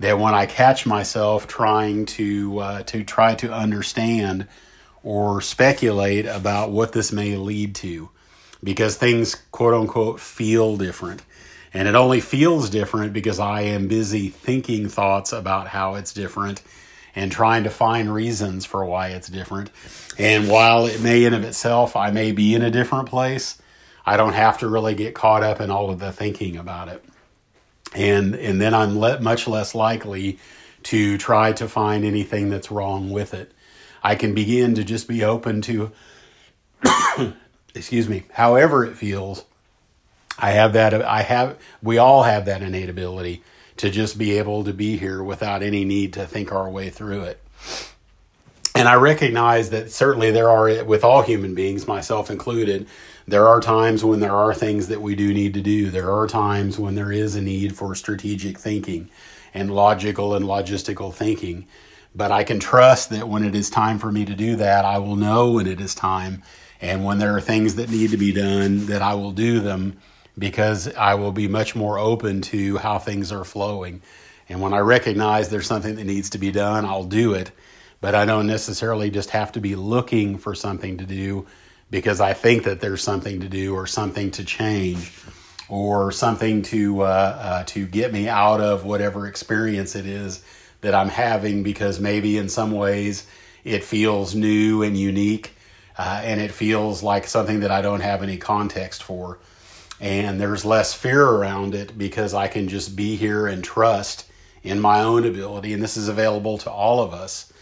That 0.00 0.18
when 0.18 0.34
I 0.34 0.46
catch 0.46 0.86
myself 0.86 1.46
trying 1.46 2.06
to 2.06 2.58
uh, 2.58 2.82
to 2.84 3.04
try 3.04 3.36
to 3.36 3.52
understand 3.52 4.48
or 5.04 5.40
speculate 5.40 6.26
about 6.26 6.70
what 6.70 6.92
this 6.92 7.12
may 7.12 7.36
lead 7.36 7.76
to, 7.76 8.10
because 8.62 8.96
things 8.96 9.34
quote 9.50 9.74
unquote 9.74 10.20
feel 10.20 10.76
different. 10.76 11.22
And 11.74 11.88
it 11.88 11.94
only 11.94 12.20
feels 12.20 12.68
different 12.68 13.12
because 13.12 13.38
I 13.38 13.62
am 13.62 13.88
busy 13.88 14.28
thinking 14.28 14.88
thoughts 14.88 15.32
about 15.32 15.68
how 15.68 15.94
it's 15.94 16.12
different 16.12 16.62
and 17.14 17.30
trying 17.32 17.64
to 17.64 17.70
find 17.70 18.12
reasons 18.12 18.64
for 18.64 18.84
why 18.84 19.08
it's 19.08 19.28
different. 19.28 19.70
And 20.18 20.48
while 20.48 20.86
it 20.86 21.00
may 21.00 21.24
in 21.24 21.34
of 21.34 21.44
itself, 21.44 21.96
I 21.96 22.10
may 22.10 22.32
be 22.32 22.54
in 22.54 22.62
a 22.62 22.70
different 22.70 23.08
place, 23.08 23.60
I 24.04 24.16
don't 24.16 24.32
have 24.32 24.58
to 24.58 24.68
really 24.68 24.94
get 24.94 25.14
caught 25.14 25.42
up 25.42 25.60
in 25.60 25.70
all 25.70 25.90
of 25.90 25.98
the 25.98 26.12
thinking 26.12 26.56
about 26.56 26.88
it. 26.88 27.04
And, 27.94 28.34
and 28.34 28.60
then 28.60 28.74
I'm 28.74 28.98
le- 28.98 29.20
much 29.20 29.46
less 29.46 29.74
likely 29.74 30.38
to 30.84 31.18
try 31.18 31.52
to 31.52 31.68
find 31.68 32.04
anything 32.04 32.50
that's 32.50 32.70
wrong 32.70 33.10
with 33.10 33.34
it. 33.34 33.52
I 34.02 34.14
can 34.16 34.34
begin 34.34 34.74
to 34.74 34.84
just 34.84 35.06
be 35.06 35.22
open 35.22 35.62
to, 35.62 35.92
excuse 37.74 38.08
me, 38.08 38.24
however 38.32 38.84
it 38.84 38.96
feels. 38.96 39.44
I 40.38 40.52
have 40.52 40.72
that, 40.72 40.94
I 40.94 41.22
have, 41.22 41.58
we 41.82 41.98
all 41.98 42.22
have 42.22 42.46
that 42.46 42.62
innate 42.62 42.88
ability 42.88 43.42
to 43.76 43.90
just 43.90 44.18
be 44.18 44.38
able 44.38 44.64
to 44.64 44.72
be 44.72 44.96
here 44.96 45.22
without 45.22 45.62
any 45.62 45.84
need 45.84 46.12
to 46.14 46.26
think 46.26 46.52
our 46.52 46.68
way 46.68 46.90
through 46.90 47.22
it. 47.24 47.42
And 48.74 48.88
I 48.88 48.94
recognize 48.94 49.70
that 49.70 49.92
certainly 49.92 50.30
there 50.30 50.48
are, 50.48 50.84
with 50.84 51.04
all 51.04 51.22
human 51.22 51.54
beings, 51.54 51.86
myself 51.86 52.30
included, 52.30 52.86
there 53.28 53.46
are 53.46 53.60
times 53.60 54.02
when 54.02 54.20
there 54.20 54.34
are 54.34 54.54
things 54.54 54.88
that 54.88 55.00
we 55.00 55.14
do 55.14 55.32
need 55.32 55.54
to 55.54 55.60
do. 55.60 55.90
There 55.90 56.10
are 56.10 56.26
times 56.26 56.78
when 56.78 56.94
there 56.94 57.12
is 57.12 57.36
a 57.36 57.42
need 57.42 57.76
for 57.76 57.94
strategic 57.94 58.58
thinking 58.58 59.10
and 59.54 59.74
logical 59.74 60.34
and 60.34 60.44
logistical 60.44 61.14
thinking. 61.14 61.66
But 62.14 62.32
I 62.32 62.44
can 62.44 62.58
trust 62.58 63.10
that 63.10 63.28
when 63.28 63.44
it 63.44 63.54
is 63.54 63.70
time 63.70 63.98
for 63.98 64.10
me 64.10 64.24
to 64.24 64.34
do 64.34 64.56
that, 64.56 64.84
I 64.84 64.98
will 64.98 65.16
know 65.16 65.52
when 65.52 65.66
it 65.66 65.80
is 65.80 65.94
time. 65.94 66.42
And 66.82 67.04
when 67.04 67.18
there 67.18 67.36
are 67.36 67.40
things 67.40 67.76
that 67.76 67.88
need 67.88 68.10
to 68.10 68.16
be 68.16 68.32
done, 68.32 68.86
that 68.86 69.02
I 69.02 69.14
will 69.14 69.30
do 69.30 69.60
them 69.60 69.98
because 70.36 70.92
I 70.94 71.14
will 71.14 71.30
be 71.30 71.46
much 71.46 71.76
more 71.76 71.96
open 71.96 72.42
to 72.42 72.76
how 72.78 72.98
things 72.98 73.30
are 73.30 73.44
flowing. 73.44 74.02
And 74.48 74.60
when 74.60 74.74
I 74.74 74.80
recognize 74.80 75.48
there's 75.48 75.68
something 75.68 75.94
that 75.94 76.04
needs 76.04 76.30
to 76.30 76.38
be 76.38 76.50
done, 76.50 76.84
I'll 76.84 77.04
do 77.04 77.34
it. 77.34 77.52
But 78.00 78.16
I 78.16 78.24
don't 78.24 78.48
necessarily 78.48 79.10
just 79.10 79.30
have 79.30 79.52
to 79.52 79.60
be 79.60 79.76
looking 79.76 80.38
for 80.38 80.56
something 80.56 80.98
to 80.98 81.06
do 81.06 81.46
because 81.88 82.20
I 82.20 82.32
think 82.32 82.64
that 82.64 82.80
there's 82.80 83.02
something 83.02 83.40
to 83.40 83.48
do 83.48 83.74
or 83.74 83.86
something 83.86 84.32
to 84.32 84.44
change 84.44 85.12
or 85.68 86.10
something 86.10 86.62
to 86.62 87.02
uh, 87.02 87.04
uh, 87.04 87.64
to 87.64 87.86
get 87.86 88.12
me 88.12 88.28
out 88.28 88.60
of 88.60 88.84
whatever 88.84 89.28
experience 89.28 89.94
it 89.94 90.06
is 90.06 90.44
that 90.80 90.96
I'm 90.96 91.10
having 91.10 91.62
because 91.62 92.00
maybe 92.00 92.38
in 92.38 92.48
some 92.48 92.72
ways 92.72 93.24
it 93.62 93.84
feels 93.84 94.34
new 94.34 94.82
and 94.82 94.96
unique 94.96 95.54
uh, 96.02 96.20
and 96.24 96.40
it 96.40 96.50
feels 96.50 97.00
like 97.00 97.28
something 97.28 97.60
that 97.60 97.70
I 97.70 97.80
don't 97.80 98.00
have 98.00 98.24
any 98.24 98.36
context 98.36 99.04
for. 99.04 99.38
And 100.00 100.40
there's 100.40 100.64
less 100.64 100.92
fear 100.92 101.24
around 101.24 101.76
it 101.76 101.96
because 101.96 102.34
I 102.34 102.48
can 102.48 102.66
just 102.66 102.96
be 102.96 103.14
here 103.14 103.46
and 103.46 103.62
trust 103.62 104.26
in 104.64 104.80
my 104.80 105.00
own 105.02 105.24
ability. 105.24 105.72
And 105.72 105.80
this 105.80 105.96
is 105.96 106.08
available 106.08 106.58
to 106.58 106.70
all 106.72 106.98
of 106.98 107.12
us 107.12 107.52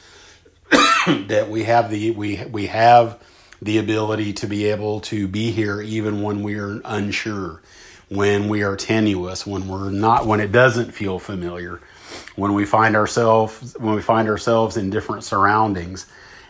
that 1.06 1.50
we 1.50 1.64
have 1.64 1.90
the 1.90 2.12
we 2.12 2.42
we 2.46 2.68
have 2.68 3.22
the 3.60 3.76
ability 3.76 4.32
to 4.32 4.46
be 4.46 4.64
able 4.66 5.00
to 5.00 5.28
be 5.28 5.50
here 5.50 5.82
even 5.82 6.22
when 6.22 6.42
we're 6.42 6.80
unsure 6.86 7.60
when 8.08 8.48
we 8.48 8.62
are 8.62 8.74
tenuous 8.74 9.46
when 9.46 9.68
we're 9.68 9.90
not 9.90 10.26
when 10.26 10.40
it 10.40 10.50
doesn't 10.50 10.92
feel 10.92 11.18
familiar 11.18 11.80
when 12.36 12.54
we 12.54 12.64
find 12.64 12.96
ourselves 12.96 13.76
when 13.78 13.94
we 13.94 14.00
find 14.02 14.28
ourselves 14.28 14.78
in 14.78 14.88
different 14.88 15.24
surroundings 15.24 16.06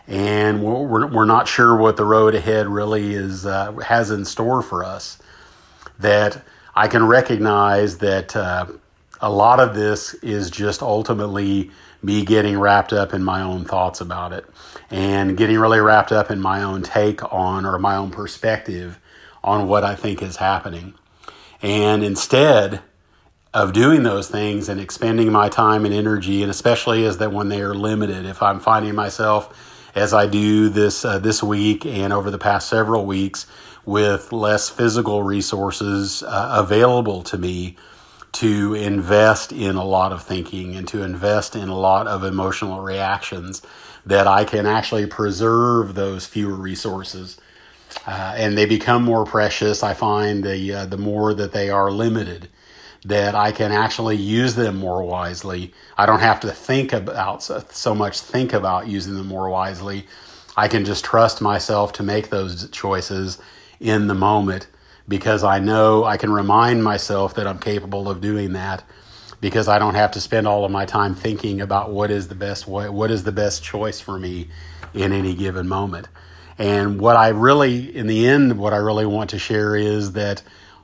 and 0.06 0.62
we're, 0.62 1.06
we're 1.06 1.24
not 1.24 1.48
sure 1.48 1.76
what 1.76 1.96
the 1.96 2.04
road 2.04 2.34
ahead 2.34 2.66
really 2.66 3.14
is 3.14 3.46
uh, 3.46 3.72
has 3.72 4.10
in 4.10 4.24
store 4.24 4.62
for 4.62 4.84
us 4.84 5.18
that 5.98 6.42
I 6.74 6.88
can 6.88 7.06
recognize 7.06 7.98
that 7.98 8.34
uh, 8.34 8.66
a 9.20 9.30
lot 9.30 9.60
of 9.60 9.74
this 9.74 10.14
is 10.14 10.50
just 10.50 10.82
ultimately 10.82 11.70
me 12.02 12.24
getting 12.24 12.58
wrapped 12.58 12.92
up 12.92 13.12
in 13.12 13.22
my 13.22 13.42
own 13.42 13.64
thoughts 13.64 14.00
about 14.00 14.32
it 14.32 14.46
and 14.90 15.36
getting 15.36 15.58
really 15.58 15.80
wrapped 15.80 16.12
up 16.12 16.30
in 16.30 16.40
my 16.40 16.62
own 16.62 16.82
take 16.82 17.22
on 17.32 17.66
or 17.66 17.78
my 17.78 17.96
own 17.96 18.10
perspective 18.10 18.98
on 19.44 19.68
what 19.68 19.84
I 19.84 19.94
think 19.94 20.22
is 20.22 20.36
happening. 20.36 20.94
And 21.62 22.02
instead 22.02 22.80
of 23.52 23.72
doing 23.72 24.02
those 24.02 24.28
things 24.28 24.68
and 24.68 24.80
expending 24.80 25.30
my 25.32 25.48
time 25.48 25.84
and 25.84 25.92
energy, 25.92 26.42
and 26.42 26.50
especially 26.50 27.04
as 27.04 27.18
that 27.18 27.32
when 27.32 27.48
they 27.48 27.60
are 27.60 27.74
limited, 27.74 28.24
if 28.24 28.42
I'm 28.42 28.60
finding 28.60 28.94
myself 28.94 29.69
as 29.94 30.14
I 30.14 30.26
do 30.26 30.68
this 30.68 31.04
uh, 31.04 31.18
this 31.18 31.42
week 31.42 31.84
and 31.86 32.12
over 32.12 32.30
the 32.30 32.38
past 32.38 32.68
several 32.68 33.06
weeks 33.06 33.46
with 33.84 34.32
less 34.32 34.68
physical 34.68 35.22
resources 35.22 36.22
uh, 36.22 36.56
available 36.58 37.22
to 37.24 37.38
me 37.38 37.76
to 38.32 38.74
invest 38.74 39.52
in 39.52 39.76
a 39.76 39.84
lot 39.84 40.12
of 40.12 40.22
thinking 40.22 40.76
and 40.76 40.86
to 40.88 41.02
invest 41.02 41.56
in 41.56 41.68
a 41.68 41.76
lot 41.76 42.06
of 42.06 42.22
emotional 42.22 42.80
reactions 42.80 43.62
that 44.06 44.26
I 44.26 44.44
can 44.44 44.66
actually 44.66 45.06
preserve 45.06 45.94
those 45.94 46.26
fewer 46.26 46.54
resources. 46.54 47.38
Uh, 48.06 48.34
and 48.36 48.56
they 48.56 48.66
become 48.66 49.02
more 49.02 49.24
precious. 49.24 49.82
I 49.82 49.94
find 49.94 50.44
the 50.44 50.72
uh, 50.72 50.86
the 50.86 50.96
more 50.96 51.34
that 51.34 51.52
they 51.52 51.70
are 51.70 51.90
limited, 51.90 52.48
that 53.04 53.34
I 53.34 53.52
can 53.52 53.72
actually 53.72 54.16
use 54.16 54.54
them 54.54 54.76
more 54.76 55.02
wisely. 55.02 55.72
I 55.96 56.06
don't 56.06 56.20
have 56.20 56.40
to 56.40 56.50
think 56.50 56.92
about 56.92 57.42
so 57.42 57.94
much 57.94 58.20
think 58.20 58.52
about 58.52 58.88
using 58.88 59.14
them 59.14 59.26
more 59.26 59.48
wisely. 59.48 60.06
I 60.56 60.68
can 60.68 60.84
just 60.84 61.04
trust 61.04 61.40
myself 61.40 61.92
to 61.94 62.02
make 62.02 62.28
those 62.28 62.68
choices 62.70 63.38
in 63.78 64.06
the 64.06 64.14
moment 64.14 64.66
because 65.08 65.42
I 65.42 65.58
know 65.58 66.04
I 66.04 66.16
can 66.16 66.32
remind 66.32 66.84
myself 66.84 67.34
that 67.34 67.46
I'm 67.46 67.58
capable 67.58 68.08
of 68.08 68.20
doing 68.20 68.52
that 68.52 68.84
because 69.40 69.68
I 69.68 69.78
don't 69.78 69.94
have 69.94 70.12
to 70.12 70.20
spend 70.20 70.46
all 70.46 70.64
of 70.64 70.70
my 70.70 70.84
time 70.84 71.14
thinking 71.14 71.60
about 71.60 71.90
what 71.90 72.10
is 72.10 72.28
the 72.28 72.34
best 72.34 72.68
way, 72.68 72.88
what 72.90 73.10
is 73.10 73.24
the 73.24 73.32
best 73.32 73.62
choice 73.62 74.00
for 74.00 74.18
me 74.18 74.48
in 74.92 75.12
any 75.12 75.34
given 75.34 75.66
moment. 75.66 76.08
And 76.58 77.00
what 77.00 77.16
I 77.16 77.28
really, 77.28 77.96
in 77.96 78.06
the 78.06 78.28
end, 78.28 78.58
what 78.58 78.74
I 78.74 78.76
really 78.76 79.06
want 79.06 79.30
to 79.30 79.38
share 79.38 79.74
is 79.74 80.12
that 80.12 80.42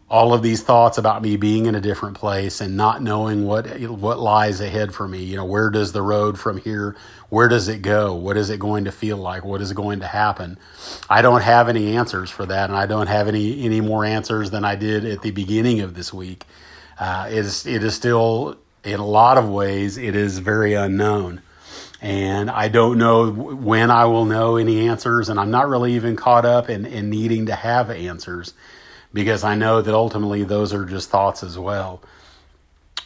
all 0.08 0.32
of 0.32 0.42
these 0.42 0.62
thoughts 0.62 0.98
about 0.98 1.20
me 1.20 1.36
being 1.36 1.66
in 1.66 1.74
a 1.74 1.80
different 1.80 2.16
place 2.16 2.60
and 2.60 2.76
not 2.76 3.02
knowing 3.02 3.44
what 3.44 3.66
what 3.80 4.18
lies 4.20 4.60
ahead 4.60 4.94
for 4.94 5.08
me. 5.08 5.24
You 5.24 5.36
know 5.36 5.44
where 5.44 5.68
does 5.70 5.92
the 5.92 6.02
road 6.02 6.38
from 6.38 6.58
here 6.58 6.96
where 7.28 7.48
does 7.48 7.66
it 7.66 7.82
go? 7.82 8.14
What 8.14 8.36
is 8.36 8.50
it 8.50 8.60
going 8.60 8.84
to 8.84 8.92
feel 8.92 9.16
like? 9.16 9.44
What 9.44 9.60
is 9.60 9.72
going 9.72 10.00
to 10.00 10.06
happen? 10.06 10.58
I 11.10 11.22
don't 11.22 11.40
have 11.40 11.68
any 11.68 11.96
answers 11.96 12.30
for 12.30 12.46
that 12.46 12.70
and 12.70 12.78
i 12.78 12.86
don't 12.86 13.08
have 13.08 13.26
any 13.26 13.64
any 13.64 13.80
more 13.80 14.04
answers 14.04 14.50
than 14.50 14.64
i 14.64 14.76
did 14.76 15.04
at 15.04 15.22
the 15.22 15.32
beginning 15.32 15.80
of 15.80 15.94
this 15.94 16.12
week. 16.12 16.44
Uh, 16.98 17.28
it 17.30 17.38
is 17.38 17.66
it 17.66 17.82
is 17.82 17.94
still 17.94 18.56
in 18.84 19.00
a 19.00 19.06
lot 19.06 19.38
of 19.38 19.48
ways 19.48 19.98
it 19.98 20.14
is 20.14 20.38
very 20.38 20.74
unknown. 20.74 21.42
And 22.00 22.50
I 22.50 22.68
don't 22.68 22.98
know 22.98 23.30
when 23.32 23.90
I 23.90 24.04
will 24.04 24.26
know 24.26 24.56
any 24.56 24.86
answers, 24.86 25.30
and 25.30 25.40
I'm 25.40 25.50
not 25.50 25.66
really 25.66 25.94
even 25.94 26.14
caught 26.14 26.44
up 26.44 26.68
in, 26.68 26.84
in 26.84 27.08
needing 27.08 27.46
to 27.46 27.54
have 27.54 27.90
answers 27.90 28.52
because 29.16 29.44
I 29.44 29.54
know 29.54 29.80
that 29.80 29.94
ultimately 29.94 30.44
those 30.44 30.74
are 30.74 30.84
just 30.84 31.08
thoughts 31.08 31.42
as 31.42 31.58
well. 31.58 32.02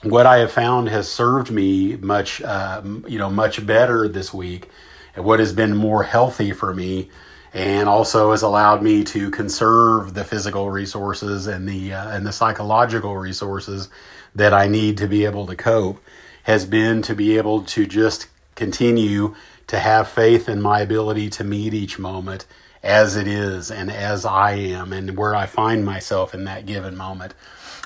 What 0.03 0.27
I 0.27 0.39
have 0.39 0.51
found 0.51 0.89
has 0.89 1.09
served 1.09 1.53
me 1.53 1.95
much, 1.99 2.43
uh, 2.43 2.83
you 3.07 3.17
know, 3.17 3.31
much 3.31 3.65
better 3.65 4.09
this 4.09 4.35
week. 4.35 4.69
And 5.15 5.25
what 5.25 5.39
has 5.39 5.53
been 5.53 5.77
more 5.77 6.03
healthy 6.03 6.51
for 6.51 6.75
me, 6.75 7.11
and 7.55 7.89
also 7.89 8.33
has 8.33 8.43
allowed 8.43 8.83
me 8.83 9.05
to 9.05 9.31
conserve 9.31 10.15
the 10.15 10.25
physical 10.25 10.69
resources 10.69 11.47
and 11.47 11.69
the 11.69 11.93
uh, 11.93 12.11
and 12.11 12.27
the 12.27 12.33
psychological 12.33 13.17
resources 13.17 13.89
that 14.35 14.53
I 14.53 14.67
need 14.67 14.99
to 14.99 15.07
be 15.07 15.25
able 15.25 15.47
to 15.47 15.55
cope, 15.55 16.03
has 16.43 16.67
been 16.67 17.03
to 17.03 17.15
be 17.15 17.37
able 17.37 17.63
to 17.63 17.87
just 17.87 18.27
continue 18.57 19.37
to 19.69 19.79
have 19.79 20.09
faith 20.09 20.49
in 20.49 20.61
my 20.61 20.81
ability 20.81 21.31
to 21.31 21.45
meet 21.45 21.73
each 21.73 22.01
moment 22.01 22.47
as 22.83 23.17
it 23.17 23.27
is 23.27 23.71
and 23.71 23.91
as 23.91 24.25
I 24.25 24.53
am 24.53 24.93
and 24.93 25.17
where 25.17 25.35
I 25.35 25.47
find 25.47 25.85
myself 25.85 26.35
in 26.35 26.45
that 26.45 26.67
given 26.67 26.97
moment. 26.97 27.35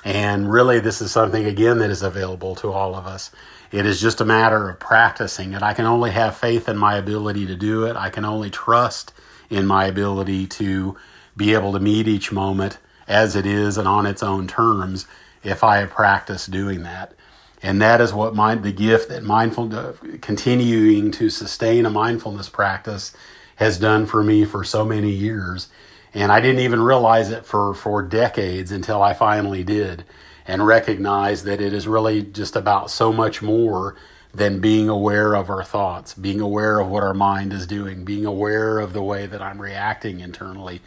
And 0.05 0.51
really, 0.53 0.81
this 0.81 1.01
is 1.01 1.11
something, 1.11 1.47
again, 1.47 1.79
that 1.79 1.91
is 1.91 2.03
available 2.03 2.55
to 2.57 2.73
all 2.73 2.95
of 2.95 3.07
us. 3.07 3.31
It 3.73 3.87
is 3.87 4.01
just 4.01 4.21
a 4.21 4.25
matter 4.25 4.69
of 4.69 4.79
practicing 4.79 5.55
it. 5.55 5.63
I 5.63 5.75
can 5.75 5.87
only 5.87 6.11
have 6.11 6.37
faith 6.37 6.69
in 6.69 6.77
my 6.77 6.97
ability 6.97 7.47
to 7.47 7.57
do 7.57 7.87
it. 7.87 7.97
I 7.97 8.11
can 8.11 8.25
only 8.25 8.51
trust 8.51 9.13
in 9.51 9.67
my 9.67 9.87
ability 9.87 10.47
to 10.47 10.97
be 11.37 11.55
able 11.55 11.73
to 11.73 11.81
meet 11.81 12.07
each 12.07 12.31
moment 12.31 12.79
as 13.09 13.35
it 13.35 13.47
is 13.47 13.79
and 13.79 13.89
on 13.89 14.07
its 14.07 14.23
own 14.23 14.47
terms 14.47 15.07
if 15.43 15.65
I 15.65 15.79
have 15.79 15.91
practiced 15.91 16.51
doing 16.51 16.83
that. 16.85 17.15
And 17.63 17.81
that 17.81 18.01
is 18.01 18.13
what 18.13 18.35
my, 18.35 18.55
the 18.55 18.73
gift 18.73 19.09
that 19.09 19.23
mindful, 19.23 19.95
continuing 20.21 21.11
to 21.13 21.31
sustain 21.31 21.87
a 21.87 21.91
mindfulness 21.91 22.49
practice 22.51 23.13
has 23.57 23.79
done 23.79 24.07
for 24.07 24.23
me 24.23 24.45
for 24.45 24.65
so 24.65 24.85
many 24.85 25.11
years. 25.11 25.69
And 26.13 26.31
I 26.31 26.41
didn't 26.41 26.61
even 26.61 26.81
realize 26.81 27.31
it 27.31 27.45
for, 27.45 27.75
for 27.75 28.03
decades 28.03 28.71
until 28.71 29.03
I 29.03 29.15
finally 29.15 29.65
did 29.65 30.05
and 30.47 30.67
recognized 30.67 31.45
that 31.45 31.61
it 31.61 31.73
is 31.73 31.89
really 31.89 32.23
just 32.23 32.57
about 32.57 32.91
so 32.91 33.13
much 33.13 33.43
more 33.43 33.97
than 34.33 34.61
being 34.61 34.89
aware 34.89 35.35
of 35.35 35.49
our 35.49 35.65
thoughts, 35.65 36.15
being 36.15 36.41
aware 36.41 36.81
of 36.81 36.89
what 36.89 37.03
our 37.03 37.15
mind 37.15 37.53
is 37.53 37.67
doing, 37.67 38.05
being 38.05 38.27
aware 38.27 38.81
of 38.81 38.93
the 38.93 39.03
way 39.03 39.27
that 39.27 39.41
I'm 39.41 39.61
reacting 39.61 40.21
internally. 40.21 40.83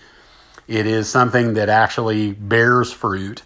It 0.67 0.85
is 0.85 1.09
something 1.09 1.53
that 1.53 1.69
actually 1.69 2.33
bears 2.33 2.91
fruit. 2.91 3.43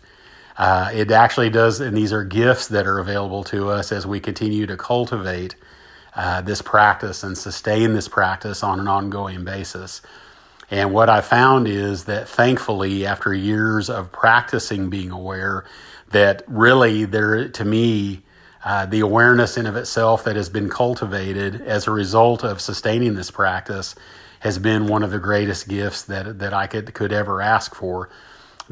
Uh, 0.58 0.90
it 0.94 1.12
actually 1.12 1.52
does, 1.52 1.80
and 1.80 1.96
these 1.96 2.12
are 2.12 2.24
gifts 2.24 2.68
that 2.70 2.88
are 2.88 2.98
available 3.00 3.44
to 3.46 3.70
us 3.70 3.92
as 3.92 4.08
we 4.08 4.20
continue 4.20 4.66
to 4.66 4.76
cultivate 4.76 5.56
uh, 6.16 6.42
this 6.42 6.62
practice 6.62 7.24
and 7.24 7.38
sustain 7.38 7.94
this 7.94 8.08
practice 8.08 8.64
on 8.64 8.80
an 8.80 8.88
ongoing 8.88 9.44
basis. 9.44 10.02
And 10.70 10.94
what 10.94 11.10
I 11.10 11.22
found 11.22 11.68
is 11.68 12.06
that 12.06 12.30
thankfully, 12.30 13.06
after 13.06 13.34
years 13.34 13.90
of 13.90 14.12
practicing 14.12 14.90
being 14.90 15.12
aware, 15.12 15.66
that 16.12 16.44
really 16.48 17.06
there, 17.06 17.50
to 17.50 17.66
me, 17.66 18.24
uh, 18.64 18.86
the 18.86 19.00
awareness 19.00 19.58
in 19.58 19.66
of 19.66 19.76
itself 19.76 20.24
that 20.26 20.36
has 20.36 20.50
been 20.50 20.70
cultivated 20.70 21.62
as 21.62 21.88
a 21.88 21.92
result 21.92 22.44
of 22.44 22.62
sustaining 22.62 23.16
this 23.16 23.32
practice 23.32 23.96
has 24.40 24.60
been 24.60 24.88
one 24.88 25.04
of 25.04 25.12
the 25.12 25.20
greatest 25.20 25.68
gifts 25.68 26.04
that 26.04 26.40
that 26.40 26.54
I 26.54 26.68
could 26.68 26.94
could 26.94 27.12
ever 27.12 27.42
ask 27.42 27.74
for 27.74 28.10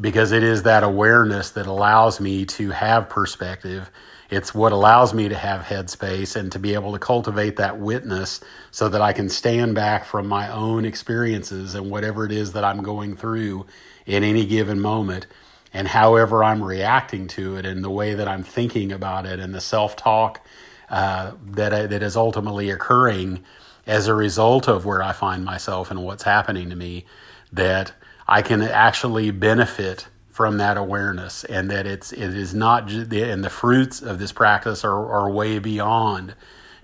because 0.00 0.32
it 0.32 0.42
is 0.42 0.62
that 0.62 0.82
awareness 0.82 1.50
that 1.50 1.66
allows 1.66 2.20
me 2.20 2.44
to 2.46 2.70
have 2.70 3.08
perspective. 3.08 3.90
It's 4.30 4.54
what 4.54 4.72
allows 4.72 5.14
me 5.14 5.28
to 5.28 5.36
have 5.36 5.62
headspace 5.62 6.36
and 6.36 6.52
to 6.52 6.60
be 6.60 6.74
able 6.74 6.92
to 6.92 7.00
cultivate 7.00 7.56
that 7.56 7.78
witness 7.80 8.40
so 8.72 8.88
that 8.88 9.02
I 9.02 9.12
can 9.12 9.28
stand 9.28 9.74
back 9.74 10.04
from 10.04 10.28
my 10.28 10.50
own 10.52 10.84
experiences 10.86 11.74
and 11.74 11.90
whatever 11.90 12.26
it 12.26 12.32
is 12.32 12.52
that 12.54 12.64
I'm 12.64 12.82
going 12.82 13.16
through 13.16 13.66
in 14.06 14.24
any 14.24 14.46
given 14.46 14.80
moment 14.80 15.26
and 15.74 15.88
however 15.88 16.44
I'm 16.44 16.62
reacting 16.62 17.28
to 17.28 17.56
it 17.56 17.66
and 17.66 17.84
the 17.84 17.90
way 17.90 18.14
that 18.14 18.28
I'm 18.28 18.44
thinking 18.44 18.92
about 18.92 19.26
it 19.26 19.40
and 19.40 19.54
the 19.54 19.60
self 19.62 19.96
talk 19.96 20.46
uh, 20.90 21.32
that, 21.52 21.90
that 21.90 22.02
is 22.02 22.16
ultimately 22.16 22.70
occurring 22.70 23.44
as 23.86 24.08
a 24.08 24.14
result 24.14 24.68
of 24.68 24.86
where 24.86 25.02
I 25.02 25.12
find 25.12 25.44
myself 25.44 25.90
and 25.90 26.04
what's 26.04 26.24
happening 26.24 26.70
to 26.70 26.76
me 26.76 27.06
that 27.52 27.92
I 28.28 28.42
can 28.42 28.62
actually 28.62 29.32
benefit 29.32 30.08
from 30.40 30.56
that 30.56 30.78
awareness 30.78 31.44
and 31.44 31.70
that 31.70 31.86
it's 31.86 32.12
it 32.12 32.34
is 32.34 32.54
not 32.54 32.90
and 32.90 33.44
the 33.44 33.50
fruits 33.50 34.00
of 34.00 34.18
this 34.18 34.32
practice 34.32 34.84
are, 34.84 35.12
are 35.12 35.30
way 35.30 35.58
beyond 35.58 36.34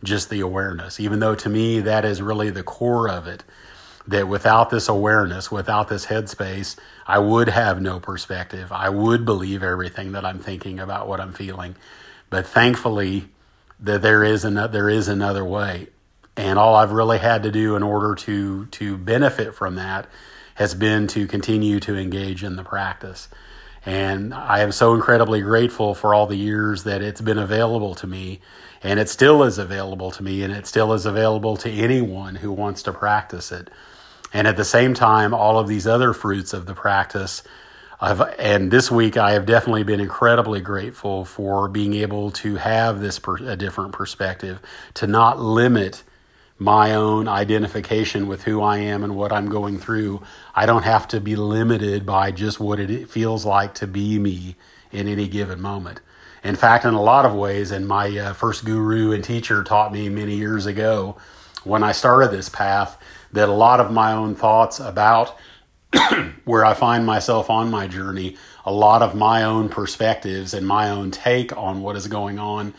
just 0.05 0.29
the 0.29 0.41
awareness 0.41 1.01
even 1.01 1.21
though 1.21 1.35
to 1.35 1.49
me 1.49 1.81
that 1.81 2.05
is 2.05 2.21
really 2.21 2.51
the 2.51 2.63
core 2.63 3.09
of 3.09 3.27
it 3.27 3.45
that 4.07 4.29
without 4.29 4.69
this 4.71 4.89
awareness 4.89 5.51
without 5.51 5.89
this 5.89 6.07
headspace 6.07 6.77
I 7.07 7.19
would 7.21 7.49
have 7.49 7.81
no 7.81 8.01
perspective. 8.01 8.73
I 8.73 8.89
would 8.89 9.25
believe 9.25 9.63
everything 9.63 10.13
that 10.13 10.25
I'm 10.25 10.41
thinking 10.41 10.81
about 10.81 11.07
what 11.07 11.21
I'm 11.21 11.33
feeling. 11.33 11.77
But 12.31 12.47
thankfully 12.47 13.29
that 13.79 14.03
there 14.03 14.25
is 14.25 14.45
another 14.45 14.73
there 14.73 14.91
is 14.91 15.07
another 15.07 15.45
way. 15.45 15.87
And 16.37 16.59
all 16.59 16.75
I've 16.75 16.93
really 16.93 17.19
had 17.19 17.45
to 17.45 17.53
do 17.53 17.77
in 17.77 17.83
order 17.83 18.15
to 18.17 18.67
to 18.67 18.97
benefit 18.97 19.55
from 19.55 19.77
that 19.77 20.09
has 20.57 20.75
been 20.75 21.07
to 21.09 21.27
continue 21.27 21.79
to 21.81 21.97
engage 21.97 22.43
in 22.43 22.57
the 22.57 22.65
practice. 22.65 23.29
And 23.87 24.35
I 24.35 24.61
am 24.61 24.73
so 24.73 24.95
incredibly 24.95 25.41
grateful 25.41 25.95
for 25.95 26.13
all 26.13 26.27
the 26.27 26.37
years 26.37 26.83
that 26.85 27.03
it's 27.03 27.21
been 27.21 27.39
available 27.39 27.95
to 27.97 28.07
me. 28.09 28.41
And 28.83 28.99
it 28.99 29.09
still 29.09 29.45
is 29.45 29.59
available 29.59 30.11
to 30.11 30.23
me, 30.23 30.43
and 30.43 30.53
it 30.53 30.67
still 30.67 30.93
is 30.93 31.07
available 31.07 31.57
to 31.59 31.71
anyone 31.71 32.35
who 32.35 32.53
wants 32.53 32.83
to 32.83 32.93
practice 32.93 33.53
it. 33.53 33.71
And 34.33 34.47
at 34.49 34.57
the 34.57 34.65
same 34.65 34.93
time, 34.93 35.33
all 35.33 35.59
of 35.59 35.69
these 35.69 35.87
other 35.87 36.13
fruits 36.13 36.53
of 36.53 36.67
the 36.67 36.75
practice. 36.75 37.43
I've, 38.01 38.21
and 38.39 38.71
this 38.71 38.91
week, 38.91 39.17
I 39.17 39.33
have 39.33 39.47
definitely 39.47 39.85
been 39.85 40.01
incredibly 40.01 40.61
grateful 40.61 41.25
for 41.25 41.69
being 41.69 41.95
able 41.95 42.33
to 42.33 42.57
have 42.57 43.01
this 43.01 43.19
per, 43.19 43.37
a 43.37 43.57
different 43.57 43.93
perspective, 43.93 44.61
to 44.95 45.07
not 45.07 45.41
limit 45.41 46.03
my 46.59 46.95
own 46.95 47.29
identification 47.29 48.27
with 48.27 48.45
who 48.45 48.63
I 48.63 48.79
am 48.79 49.05
and 49.05 49.15
what 49.15 49.33
I'm 49.33 49.49
going 49.49 49.79
through. 49.79 50.23
I 50.55 50.67
don't 50.67 50.85
have 50.85 51.07
to 51.09 51.21
be 51.21 51.37
limited 51.37 52.07
by 52.07 52.31
just 52.31 52.59
what 52.59 52.81
it 52.81 53.11
feels 53.11 53.45
like 53.45 53.75
to 53.75 53.87
be 53.87 54.19
me 54.19 54.57
in 54.91 55.07
any 55.07 55.29
given 55.29 55.61
moment. 55.61 56.01
In 56.43 56.57
fact, 56.57 56.85
in 56.85 56.95
a 56.95 57.03
lot 57.03 57.27
of 57.27 57.35
ways, 57.35 57.71
and 57.73 57.87
my 57.87 58.17
uh, 58.17 58.33
first 58.33 58.65
guru 58.65 59.13
and 59.13 59.23
teacher 59.23 59.65
taught 59.65 59.93
me 59.93 60.09
many 60.09 60.37
years 60.37 60.65
ago 60.65 61.17
when 61.65 61.83
I 61.83 61.93
started 61.93 62.31
this 62.31 62.49
path 62.49 62.97
that 63.33 63.49
a 63.49 63.53
lot 63.53 63.81
of 63.81 63.91
my 63.91 64.13
own 64.13 64.35
thoughts 64.35 64.81
about 64.81 65.37
where 66.45 66.65
I 66.65 66.75
find 66.75 67.05
myself 67.05 67.51
on 67.51 67.71
my 67.71 67.87
journey, 67.87 68.37
a 68.65 68.73
lot 68.73 69.03
of 69.03 69.15
my 69.15 69.43
own 69.43 69.69
perspectives 69.69 70.55
and 70.55 70.67
my 70.67 70.91
own 70.91 71.11
take 71.11 71.57
on 71.57 71.83
what 71.83 71.97
is 71.97 72.07
going 72.07 72.39
on 72.39 72.73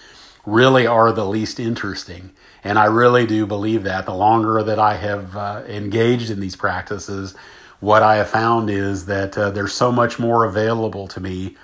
really 0.47 0.87
are 0.87 1.11
the 1.11 1.25
least 1.25 1.59
interesting. 1.59 2.31
And 2.63 2.79
I 2.79 2.85
really 2.85 3.27
do 3.27 3.45
believe 3.45 3.83
that. 3.83 4.05
The 4.05 4.13
longer 4.13 4.63
that 4.63 4.79
I 4.79 4.95
have 4.95 5.35
uh, 5.35 5.63
engaged 5.67 6.29
in 6.31 6.39
these 6.39 6.55
practices, 6.55 7.35
what 7.81 8.01
I 8.01 8.15
have 8.15 8.29
found 8.29 8.69
is 8.69 9.05
that 9.07 9.37
uh, 9.37 9.51
there's 9.51 9.73
so 9.73 9.91
much 9.91 10.19
more 10.19 10.45
available 10.45 11.09
to 11.09 11.19
me. 11.19 11.57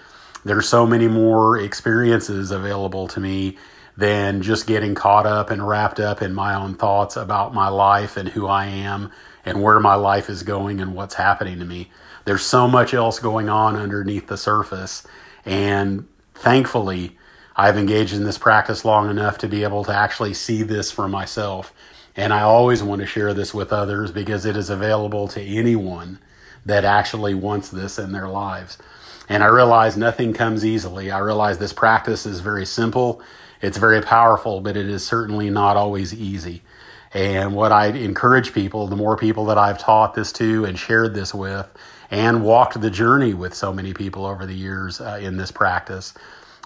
There's 0.44 0.68
so 0.68 0.86
many 0.86 1.08
more 1.08 1.58
experiences 1.58 2.52
available 2.52 3.08
to 3.08 3.22
me 3.22 3.58
than 3.96 4.42
just 4.42 4.68
getting 4.68 4.96
caught 4.96 5.26
up 5.26 5.50
and 5.50 5.66
wrapped 5.66 6.02
up 6.02 6.22
in 6.22 6.34
my 6.34 6.54
own 6.54 6.76
thoughts 6.76 7.16
about 7.16 7.54
my 7.54 7.70
life 7.70 8.18
and 8.18 8.28
who 8.28 8.48
I 8.48 8.66
am 8.66 9.12
and 9.46 9.62
where 9.62 9.80
my 9.80 9.96
life 9.96 10.30
is 10.30 10.44
going 10.44 10.82
and 10.82 10.94
what's 10.94 11.16
happening 11.16 11.60
to 11.60 11.66
me. 11.66 11.90
There's 12.26 12.44
so 12.44 12.68
much 12.68 12.94
else 12.94 13.20
going 13.20 13.48
on 13.48 13.78
underneath 13.78 14.28
the 14.28 14.38
surface. 14.38 15.08
And 15.46 16.06
thankfully, 16.34 17.18
I've 17.56 17.78
engaged 17.78 18.14
in 18.14 18.24
this 18.24 18.38
practice 18.38 18.84
long 18.84 19.10
enough 19.10 19.38
to 19.40 19.48
be 19.48 19.64
able 19.64 19.84
to 19.86 19.94
actually 19.94 20.34
see 20.34 20.64
this 20.64 20.92
for 20.92 21.08
myself. 21.08 21.74
And 22.16 22.34
I 22.34 22.42
always 22.42 22.84
want 22.84 23.02
to 23.02 23.08
share 23.08 23.34
this 23.34 23.54
with 23.54 23.74
others 23.74 24.12
because 24.12 24.46
it 24.46 24.56
is 24.58 24.70
available 24.70 25.28
to 25.30 25.42
anyone 25.42 26.20
that 26.66 26.86
actually 26.86 27.34
wants 27.34 27.70
this 27.70 28.00
in 28.00 28.12
their 28.12 28.28
lives. 28.28 28.78
And 29.30 29.44
I 29.44 29.48
realize 29.48 29.98
nothing 29.98 30.34
comes 30.34 30.66
easily. 30.66 31.12
I 31.12 31.20
realize 31.20 31.58
this 31.58 31.74
practice 31.74 32.26
is 32.26 32.40
very 32.40 32.66
simple, 32.66 33.22
it's 33.62 33.78
very 33.78 34.02
powerful, 34.02 34.60
but 34.60 34.76
it 34.76 34.90
is 34.90 35.06
certainly 35.06 35.50
not 35.50 35.78
always 35.78 36.14
easy. 36.14 36.62
And 37.14 37.56
what 37.56 37.72
I 37.72 37.88
encourage 37.88 38.54
people, 38.54 38.88
the 38.88 38.96
more 38.96 39.16
people 39.16 39.46
that 39.46 39.58
I've 39.58 39.78
taught 39.78 40.16
this 40.16 40.32
to 40.34 40.66
and 40.66 40.78
shared 40.78 41.14
this 41.14 41.34
with, 41.34 41.70
and 42.12 42.44
walked 42.44 42.80
the 42.82 42.90
journey 42.90 43.34
with 43.34 43.54
so 43.54 43.72
many 43.72 43.94
people 43.94 44.26
over 44.26 44.46
the 44.46 44.54
years 44.54 45.00
uh, 45.00 45.20
in 45.22 45.38
this 45.38 45.52
practice, 45.52 46.14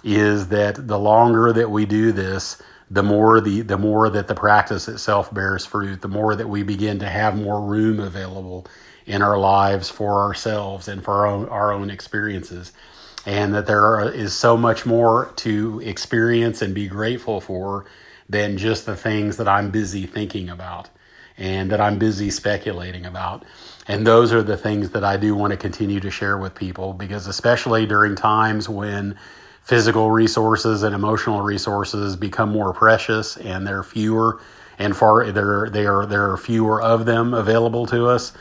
is 0.04 0.48
that 0.48 0.86
the 0.88 0.98
longer 0.98 1.52
that 1.52 1.70
we 1.70 1.86
do 1.86 2.12
this, 2.12 2.60
the 2.90 3.02
more 3.02 3.40
the 3.40 3.62
the 3.62 3.78
more 3.78 4.08
that 4.10 4.28
the 4.28 4.34
practice 4.34 4.88
itself 4.88 5.32
bears 5.34 5.66
fruit, 5.66 6.00
the 6.00 6.08
more 6.08 6.34
that 6.36 6.48
we 6.48 6.62
begin 6.62 6.98
to 7.00 7.08
have 7.08 7.36
more 7.36 7.60
room 7.60 8.00
available 8.00 8.66
in 9.06 9.22
our 9.22 9.38
lives 9.38 9.88
for 9.90 10.22
ourselves 10.22 10.88
and 10.88 11.02
for 11.04 11.14
our 11.14 11.26
own, 11.26 11.48
our 11.48 11.72
own 11.72 11.90
experiences, 11.90 12.72
and 13.26 13.54
that 13.54 13.66
there 13.66 13.84
are, 13.84 14.10
is 14.10 14.34
so 14.34 14.56
much 14.56 14.86
more 14.86 15.32
to 15.36 15.80
experience 15.80 16.62
and 16.62 16.74
be 16.74 16.86
grateful 16.86 17.40
for 17.40 17.86
than 18.28 18.58
just 18.58 18.86
the 18.86 18.96
things 18.96 19.36
that 19.38 19.48
I'm 19.48 19.70
busy 19.70 20.06
thinking 20.06 20.48
about 20.50 20.88
and 21.38 21.70
that 21.70 21.80
I'm 21.80 21.98
busy 21.98 22.30
speculating 22.30 23.06
about. 23.06 23.44
And 23.86 24.06
those 24.06 24.32
are 24.32 24.42
the 24.42 24.56
things 24.56 24.90
that 24.90 25.04
I 25.04 25.16
do 25.16 25.34
want 25.34 25.52
to 25.52 25.56
continue 25.56 26.00
to 26.00 26.10
share 26.10 26.36
with 26.36 26.54
people 26.54 26.92
because, 26.92 27.26
especially 27.26 27.86
during 27.86 28.16
times 28.16 28.68
when 28.68 29.16
physical 29.68 30.10
resources 30.10 30.82
and 30.82 30.94
emotional 30.94 31.42
resources 31.42 32.16
become 32.16 32.48
more 32.48 32.72
precious 32.72 33.36
and 33.36 33.66
there 33.66 33.80
are 33.80 33.82
fewer 33.82 34.40
and 34.78 34.96
far 34.96 35.30
there 35.30 35.68
there 35.68 36.06
there 36.06 36.30
are 36.30 36.38
fewer 36.38 36.80
of 36.80 37.04
them 37.04 37.34
available 37.34 37.84
to 37.84 38.06
us. 38.06 38.32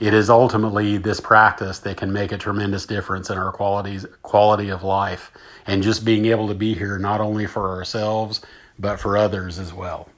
It 0.00 0.12
is 0.12 0.28
ultimately 0.28 0.98
this 0.98 1.18
practice 1.18 1.78
that 1.78 1.96
can 1.96 2.12
make 2.12 2.30
a 2.30 2.36
tremendous 2.36 2.84
difference 2.84 3.30
in 3.30 3.38
our 3.38 3.52
qualities 3.52 4.04
quality 4.20 4.68
of 4.68 4.82
life 4.82 5.32
and 5.66 5.82
just 5.82 6.04
being 6.04 6.26
able 6.26 6.46
to 6.48 6.54
be 6.54 6.74
here 6.74 6.98
not 6.98 7.22
only 7.22 7.46
for 7.46 7.70
ourselves 7.70 8.42
but 8.78 9.00
for 9.00 9.16
others 9.16 9.58
as 9.58 9.72
well 9.72 10.10